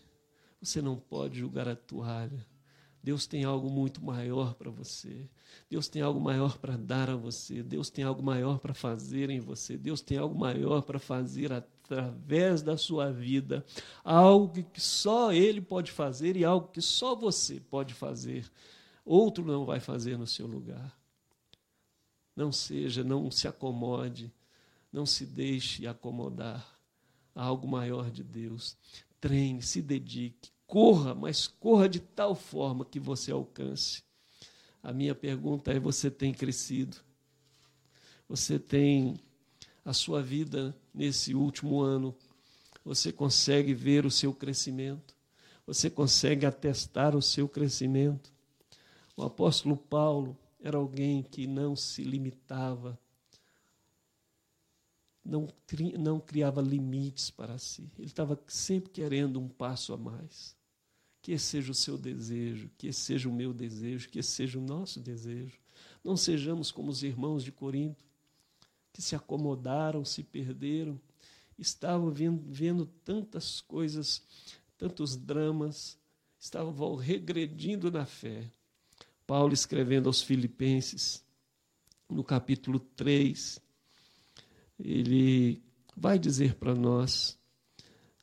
Você 0.63 0.83
não 0.83 0.97
pode 0.97 1.39
julgar 1.39 1.67
a 1.67 1.75
toalha. 1.75 2.47
Deus 3.03 3.27
tem 3.27 3.45
algo 3.45 3.71
muito 3.71 4.05
maior 4.05 4.55
para 4.55 4.71
você. 4.71 5.27
Deus 5.71 5.89
tem 5.89 6.03
algo 6.03 6.21
maior 6.21 6.59
para 6.59 6.77
dar 6.77 7.09
a 7.09 7.17
você. 7.17 7.63
Deus 7.63 7.89
tem 7.89 8.05
algo 8.05 8.23
maior 8.23 8.59
para 8.59 8.75
fazer 8.75 9.31
em 9.31 9.41
você. 9.41 9.79
Deus 9.79 10.03
tem 10.03 10.19
algo 10.19 10.39
maior 10.39 10.83
para 10.83 10.99
fazer 10.99 11.51
através 11.51 11.80
da 12.65 12.77
sua 12.77 13.13
vida. 13.13 13.65
Algo 14.05 14.65
que 14.65 14.81
só 14.81 15.33
Ele 15.33 15.61
pode 15.61 15.91
fazer 15.91 16.37
e 16.37 16.45
algo 16.45 16.69
que 16.69 16.81
só 16.81 17.15
você 17.15 17.61
pode 17.61 17.95
fazer. 17.95 18.51
Outro 19.05 19.45
não 19.45 19.65
vai 19.65 19.81
fazer 19.81 20.17
no 20.17 20.27
seu 20.27 20.47
lugar. 20.47 20.97
Não 22.37 22.53
seja, 22.53 23.03
não 23.03 23.31
se 23.31 23.49
acomode, 23.49 24.33
não 24.93 25.05
se 25.05 25.27
deixe 25.27 25.87
acomodar 25.87 26.79
a 27.35 27.45
algo 27.45 27.67
maior 27.67 28.11
de 28.11 28.23
Deus. 28.23 28.77
Treine, 29.21 29.63
se 29.63 29.83
dedique, 29.83 30.51
corra, 30.67 31.15
mas 31.15 31.47
corra 31.47 31.89
de 31.89 32.01
tal 32.01 32.35
forma 32.35 32.85
que 32.85 32.99
você 32.99 33.33
alcance. 33.33 34.03
A 34.83 34.93
minha 34.93 35.15
pergunta 35.15 35.73
é: 35.73 35.79
você 35.79 36.11
tem 36.11 36.33
crescido? 36.33 36.97
Você 38.29 38.59
tem 38.59 39.21
a 39.85 39.93
sua 39.93 40.23
vida 40.23 40.77
nesse 40.93 41.35
último 41.35 41.81
ano? 41.81 42.15
Você 42.85 43.13
consegue 43.13 43.75
ver 43.75 44.07
o 44.07 44.11
seu 44.11 44.33
crescimento? 44.33 45.15
Você 45.67 45.89
consegue 45.89 46.47
atestar 46.47 47.15
o 47.15 47.23
seu 47.23 47.49
crescimento? 47.49 48.33
O 49.17 49.23
apóstolo 49.23 49.77
Paulo 49.77 50.37
era 50.61 50.77
alguém 50.77 51.23
que 51.23 51.47
não 51.47 51.77
se 51.77 52.03
limitava, 52.03 52.99
não, 55.25 55.49
não 55.99 56.19
criava 56.19 56.61
limites 56.61 57.31
para 57.31 57.59
si. 57.59 57.91
Ele 57.99 58.07
estava 58.07 58.39
sempre 58.47 58.91
querendo 58.91 59.39
um 59.39 59.49
passo 59.49 59.93
a 59.93 59.97
mais. 59.97 60.57
Que 61.23 61.33
esse 61.33 61.45
seja 61.45 61.71
o 61.71 61.75
seu 61.75 61.99
desejo, 61.99 62.71
que 62.79 62.89
esse 62.89 63.01
seja 63.01 63.29
o 63.29 63.33
meu 63.33 63.53
desejo, 63.53 64.09
que 64.09 64.19
esse 64.19 64.31
seja 64.31 64.59
o 64.59 64.63
nosso 64.63 64.99
desejo. 64.99 65.59
Não 66.03 66.17
sejamos 66.17 66.73
como 66.73 66.91
os 66.91 67.03
irmãos 67.03 67.45
de 67.45 67.53
Corinto, 67.53 68.10
que 68.93 69.01
se 69.03 69.15
acomodaram, 69.15 70.05
se 70.05 70.23
perderam, 70.23 71.01
estavam 71.59 72.11
vendo, 72.11 72.43
vendo 72.47 72.87
tantas 73.05 73.61
coisas, 73.61 74.23
tantos 74.77 75.17
dramas, 75.17 75.99
estavam 76.39 76.95
regredindo 76.97 77.91
na 77.91 78.07
fé. 78.07 78.51
Paulo 79.27 79.53
escrevendo 79.53 80.09
aos 80.09 80.23
Filipenses, 80.23 81.25
no 82.09 82.25
capítulo 82.25 82.81
3, 82.81 83.61
ele 84.79 85.63
vai 85.97 86.19
dizer 86.19 86.55
para 86.55 86.75
nós, 86.75 87.39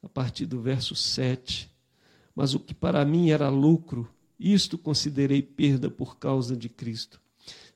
a 0.02 0.10
partir 0.10 0.46
do 0.46 0.60
verso 0.60 0.96
7, 0.96 1.72
mas 2.36 2.54
o 2.54 2.60
que 2.60 2.74
para 2.74 3.06
mim 3.06 3.30
era 3.30 3.50
lucro, 3.50 4.12
isto 4.40 4.78
considerei 4.78 5.42
perda 5.42 5.90
por 5.90 6.18
causa 6.18 6.56
de 6.56 6.70
Cristo. 6.70 7.22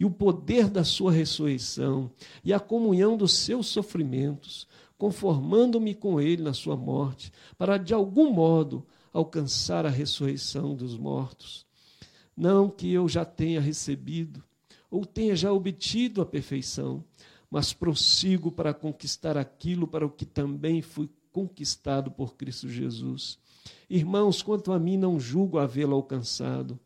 e 0.00 0.04
o 0.06 0.10
poder 0.10 0.70
da 0.70 0.82
sua 0.82 1.12
ressurreição 1.12 2.10
e 2.42 2.54
a 2.54 2.58
comunhão 2.58 3.18
dos 3.18 3.34
seus 3.34 3.66
sofrimentos, 3.66 4.66
conformando-me 4.96 5.94
com 5.94 6.18
ele 6.18 6.42
na 6.42 6.54
sua 6.54 6.74
morte, 6.74 7.30
para 7.58 7.76
de 7.76 7.92
algum 7.92 8.32
modo 8.32 8.86
alcançar 9.12 9.84
a 9.84 9.90
ressurreição 9.90 10.74
dos 10.74 10.96
mortos. 10.96 11.66
Não 12.34 12.70
que 12.70 12.90
eu 12.90 13.06
já 13.06 13.26
tenha 13.26 13.60
recebido 13.60 14.42
ou 14.90 15.04
tenha 15.04 15.36
já 15.36 15.52
obtido 15.52 16.22
a 16.22 16.26
perfeição, 16.26 17.04
mas 17.50 17.74
prossigo 17.74 18.50
para 18.50 18.72
conquistar 18.72 19.36
aquilo 19.36 19.86
para 19.86 20.06
o 20.06 20.10
que 20.10 20.24
também 20.24 20.80
fui 20.80 21.10
conquistado 21.30 22.10
por 22.10 22.36
Cristo 22.36 22.70
Jesus. 22.70 23.38
Irmãos, 23.88 24.42
quanto 24.42 24.72
a 24.72 24.78
mim, 24.78 24.96
não 24.96 25.20
julgo 25.20 25.58
havê-lo 25.58 25.94
alcançado, 25.94 26.78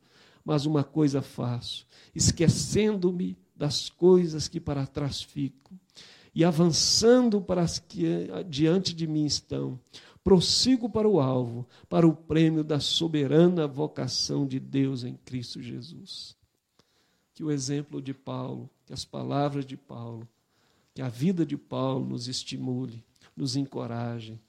mas 0.45 0.67
uma 0.67 0.85
coisa 0.85 1.23
faço, 1.23 1.87
esquecendo-me 2.15 3.37
das 3.57 3.89
coisas 3.89 4.49
que 4.49 4.61
para 4.61 4.87
trás 4.87 5.23
ficam 5.23 5.79
e 6.35 6.45
avançando 6.45 7.41
para 7.41 7.63
as 7.63 7.79
que 7.79 8.29
diante 8.49 8.93
de 8.93 9.07
mim 9.07 9.25
estão, 9.25 9.79
prossigo 10.23 10.89
para 10.89 11.09
o 11.09 11.21
alvo, 11.21 11.67
para 11.89 12.07
o 12.07 12.15
prêmio 12.15 12.65
da 12.65 12.81
soberana 12.81 13.69
vocação 13.69 14.47
de 14.47 14.59
Deus 14.59 15.05
em 15.05 15.15
Cristo 15.25 15.63
Jesus. 15.63 16.37
Que 17.33 17.45
o 17.45 17.51
exemplo 17.51 18.03
de 18.03 18.13
Paulo, 18.13 18.69
que 18.85 18.93
as 18.93 19.05
palavras 19.05 19.65
de 19.65 19.77
Paulo, 19.77 20.27
que 20.93 21.03
a 21.03 21.09
vida 21.09 21.45
de 21.47 21.57
Paulo 21.57 22.07
nos 22.07 22.27
estimule, 22.27 23.05
nos 23.37 23.55
encoraje, 23.55 24.41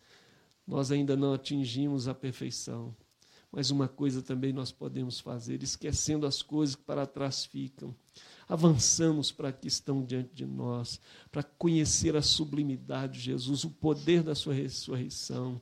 nós 0.68 0.92
ainda 0.92 1.16
não 1.16 1.34
atingimos 1.34 2.08
a 2.08 2.14
perfeição. 2.14 2.96
Mas 3.56 3.72
uma 3.72 3.88
coisa 3.88 4.22
também 4.22 4.52
nós 4.52 4.70
podemos 4.70 5.22
fazer, 5.22 5.64
esquecendo 5.64 6.28
as 6.28 6.42
coisas 6.42 6.76
que 6.76 6.84
para 6.84 7.08
trás 7.08 7.46
ficam. 7.46 7.96
Avançamos 8.50 9.32
para 9.32 9.50
que 9.50 9.70
estão 9.70 10.04
diante 10.04 10.36
de 10.36 10.46
nós, 10.46 11.00
para 11.32 11.42
conhecer 11.42 12.18
a 12.18 12.22
sublimidade 12.22 13.14
de 13.14 13.20
Jesus, 13.22 13.64
o 13.64 13.70
poder 13.70 14.22
da 14.24 14.36
sua 14.36 14.54
ressurreição. 14.54 15.62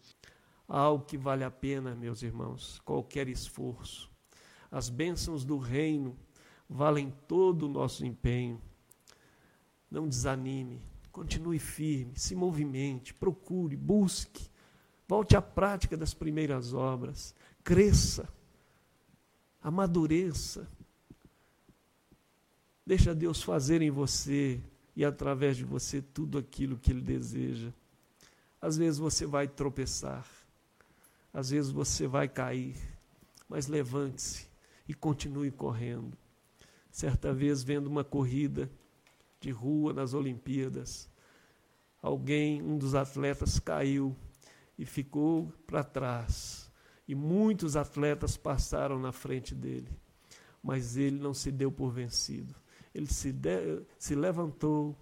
Algo 0.67 1.05
que 1.05 1.19
vale 1.19 1.43
a 1.43 1.51
pena, 1.51 1.93
meus 1.93 2.23
irmãos, 2.23 2.81
qualquer 2.83 3.27
esforço. 3.27 4.09
As 4.71 4.89
bênçãos 4.89 5.45
do 5.45 5.59
reino 5.59 6.17
valem 6.67 7.13
todo 7.27 7.67
o 7.67 7.69
nosso 7.69 8.03
empenho. 8.03 8.59
Não 9.91 10.09
desanime, 10.09 10.81
continue 11.11 11.59
firme, 11.59 12.13
se 12.15 12.33
movimente, 12.33 13.13
procure, 13.13 13.77
busque 13.77 14.51
Volte 15.07 15.35
à 15.35 15.41
prática 15.41 15.97
das 15.97 16.13
primeiras 16.13 16.73
obras. 16.73 17.35
Cresça. 17.63 18.27
Amadureça. 19.61 20.67
Deixa 22.85 23.15
Deus 23.15 23.41
fazer 23.41 23.81
em 23.81 23.89
você 23.89 24.61
e 24.95 25.05
através 25.05 25.55
de 25.55 25.63
você 25.63 26.01
tudo 26.01 26.37
aquilo 26.37 26.77
que 26.77 26.91
Ele 26.91 27.01
deseja. 27.01 27.71
Às 28.61 28.77
vezes 28.77 28.99
você 28.99 29.25
vai 29.25 29.47
tropeçar, 29.47 30.25
às 31.33 31.49
vezes 31.49 31.71
você 31.71 32.07
vai 32.07 32.27
cair, 32.27 32.75
mas 33.47 33.67
levante-se 33.67 34.47
e 34.87 34.93
continue 34.93 35.51
correndo. 35.51 36.17
Certa 36.91 37.33
vez, 37.33 37.63
vendo 37.63 37.87
uma 37.87 38.03
corrida 38.03 38.69
de 39.39 39.51
rua 39.51 39.93
nas 39.93 40.13
Olimpíadas, 40.13 41.09
alguém, 42.01 42.61
um 42.61 42.77
dos 42.77 42.95
atletas, 42.95 43.59
caiu 43.59 44.15
e 44.77 44.85
ficou 44.85 45.51
para 45.65 45.83
trás. 45.83 46.62
E 47.07 47.13
muitos 47.13 47.75
atletas 47.75 48.37
passaram 48.37 48.97
na 48.97 49.11
frente 49.11 49.53
dele, 49.53 49.89
mas 50.61 50.95
ele 50.95 51.19
não 51.19 51.33
se 51.33 51.51
deu 51.51 51.71
por 51.71 51.91
vencido. 51.91 52.55
Ele 52.93 53.07
se, 53.07 53.31
de, 53.31 53.81
se 53.97 54.15
levantou, 54.15 54.95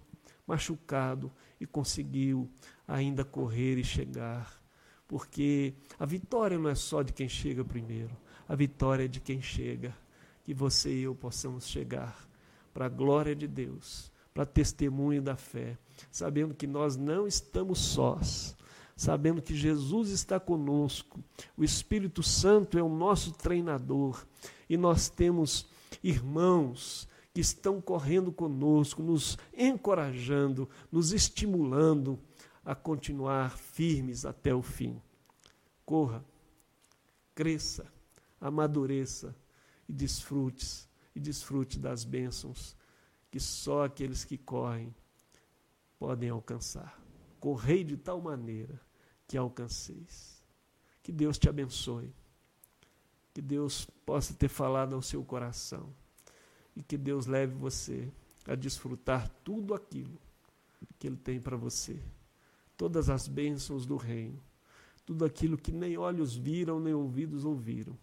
machucado, 0.46 1.30
e 1.60 1.66
conseguiu 1.66 2.50
ainda 2.88 3.24
correr 3.24 3.78
e 3.78 3.84
chegar. 3.84 4.60
Porque 5.06 5.74
a 5.98 6.04
vitória 6.04 6.58
não 6.58 6.68
é 6.68 6.74
só 6.74 7.02
de 7.02 7.12
quem 7.12 7.28
chega 7.28 7.64
primeiro, 7.64 8.16
a 8.48 8.56
vitória 8.56 9.04
é 9.04 9.08
de 9.08 9.20
quem 9.20 9.40
chega. 9.40 9.96
Que 10.42 10.52
você 10.52 10.92
e 10.92 11.02
eu 11.02 11.14
possamos 11.14 11.68
chegar 11.68 12.28
para 12.74 12.86
a 12.86 12.88
glória 12.88 13.36
de 13.36 13.46
Deus, 13.46 14.10
para 14.34 14.44
testemunho 14.44 15.22
da 15.22 15.36
fé, 15.36 15.78
sabendo 16.10 16.54
que 16.54 16.66
nós 16.66 16.96
não 16.96 17.26
estamos 17.28 17.78
sós, 17.78 18.56
sabendo 18.96 19.42
que 19.42 19.54
Jesus 19.54 20.10
está 20.10 20.38
conosco, 20.38 21.22
o 21.56 21.64
Espírito 21.64 22.22
Santo 22.22 22.78
é 22.78 22.82
o 22.82 22.88
nosso 22.88 23.32
treinador 23.32 24.24
e 24.68 24.76
nós 24.76 25.08
temos 25.08 25.66
irmãos 26.02 27.08
que 27.32 27.40
estão 27.40 27.80
correndo 27.80 28.30
conosco, 28.30 29.02
nos 29.02 29.38
encorajando, 29.56 30.68
nos 30.90 31.12
estimulando 31.12 32.18
a 32.64 32.74
continuar 32.74 33.56
firmes 33.56 34.24
até 34.24 34.54
o 34.54 34.62
fim. 34.62 35.00
Corra, 35.84 36.24
cresça, 37.34 37.90
amadureça 38.40 39.34
e 39.88 39.92
desfrute 39.92 40.88
e 41.14 41.20
desfrute 41.20 41.78
das 41.78 42.04
bênçãos 42.04 42.76
que 43.30 43.40
só 43.40 43.84
aqueles 43.84 44.24
que 44.24 44.36
correm 44.36 44.94
podem 45.98 46.28
alcançar. 46.28 47.01
Correi 47.42 47.82
de 47.82 47.96
tal 47.96 48.20
maneira 48.20 48.80
que 49.26 49.36
alcanceis. 49.36 50.40
Que 51.02 51.10
Deus 51.10 51.36
te 51.40 51.48
abençoe. 51.48 52.14
Que 53.34 53.42
Deus 53.42 53.84
possa 54.06 54.32
ter 54.32 54.46
falado 54.46 54.94
ao 54.94 55.02
seu 55.02 55.24
coração. 55.24 55.92
E 56.76 56.84
que 56.84 56.96
Deus 56.96 57.26
leve 57.26 57.52
você 57.52 58.12
a 58.46 58.54
desfrutar 58.54 59.28
tudo 59.42 59.74
aquilo 59.74 60.16
que 61.00 61.08
Ele 61.08 61.16
tem 61.16 61.40
para 61.40 61.56
você. 61.56 62.00
Todas 62.76 63.10
as 63.10 63.26
bênçãos 63.26 63.86
do 63.86 63.96
reino. 63.96 64.40
Tudo 65.04 65.24
aquilo 65.24 65.58
que 65.58 65.72
nem 65.72 65.98
olhos 65.98 66.36
viram, 66.36 66.78
nem 66.78 66.94
ouvidos 66.94 67.44
ouviram. 67.44 67.98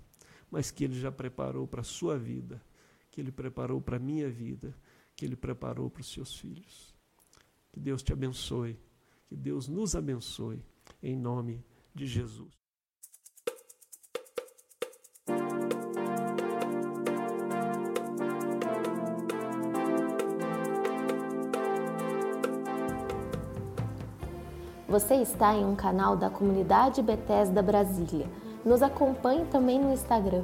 Mas 0.51 0.69
que 0.69 0.83
Ele 0.83 0.99
já 0.99 1.13
preparou 1.13 1.65
para 1.65 1.79
a 1.79 1.85
sua 1.85 2.19
vida. 2.19 2.61
Que 3.09 3.21
Ele 3.21 3.31
preparou 3.31 3.79
para 3.79 3.95
a 3.95 4.01
minha 4.01 4.29
vida. 4.29 4.75
Que 5.15 5.23
Ele 5.23 5.37
preparou 5.37 5.89
para 5.89 6.01
os 6.01 6.11
seus 6.11 6.35
filhos. 6.35 6.93
Que 7.71 7.79
Deus 7.79 8.03
te 8.03 8.11
abençoe. 8.11 8.77
Que 9.29 9.35
Deus 9.35 9.67
nos 9.67 9.95
abençoe 9.95 10.59
em 11.03 11.15
nome 11.15 11.63
de 11.93 12.07
Jesus. 12.07 12.49
Você 24.87 25.13
está 25.21 25.53
em 25.53 25.63
um 25.63 25.75
canal 25.75 26.17
da 26.17 26.31
comunidade 26.31 27.03
Bethesda 27.03 27.61
Brasília. 27.61 28.27
Nos 28.65 28.81
acompanhe 28.81 29.45
também 29.45 29.79
no 29.79 29.93
Instagram 29.93 30.43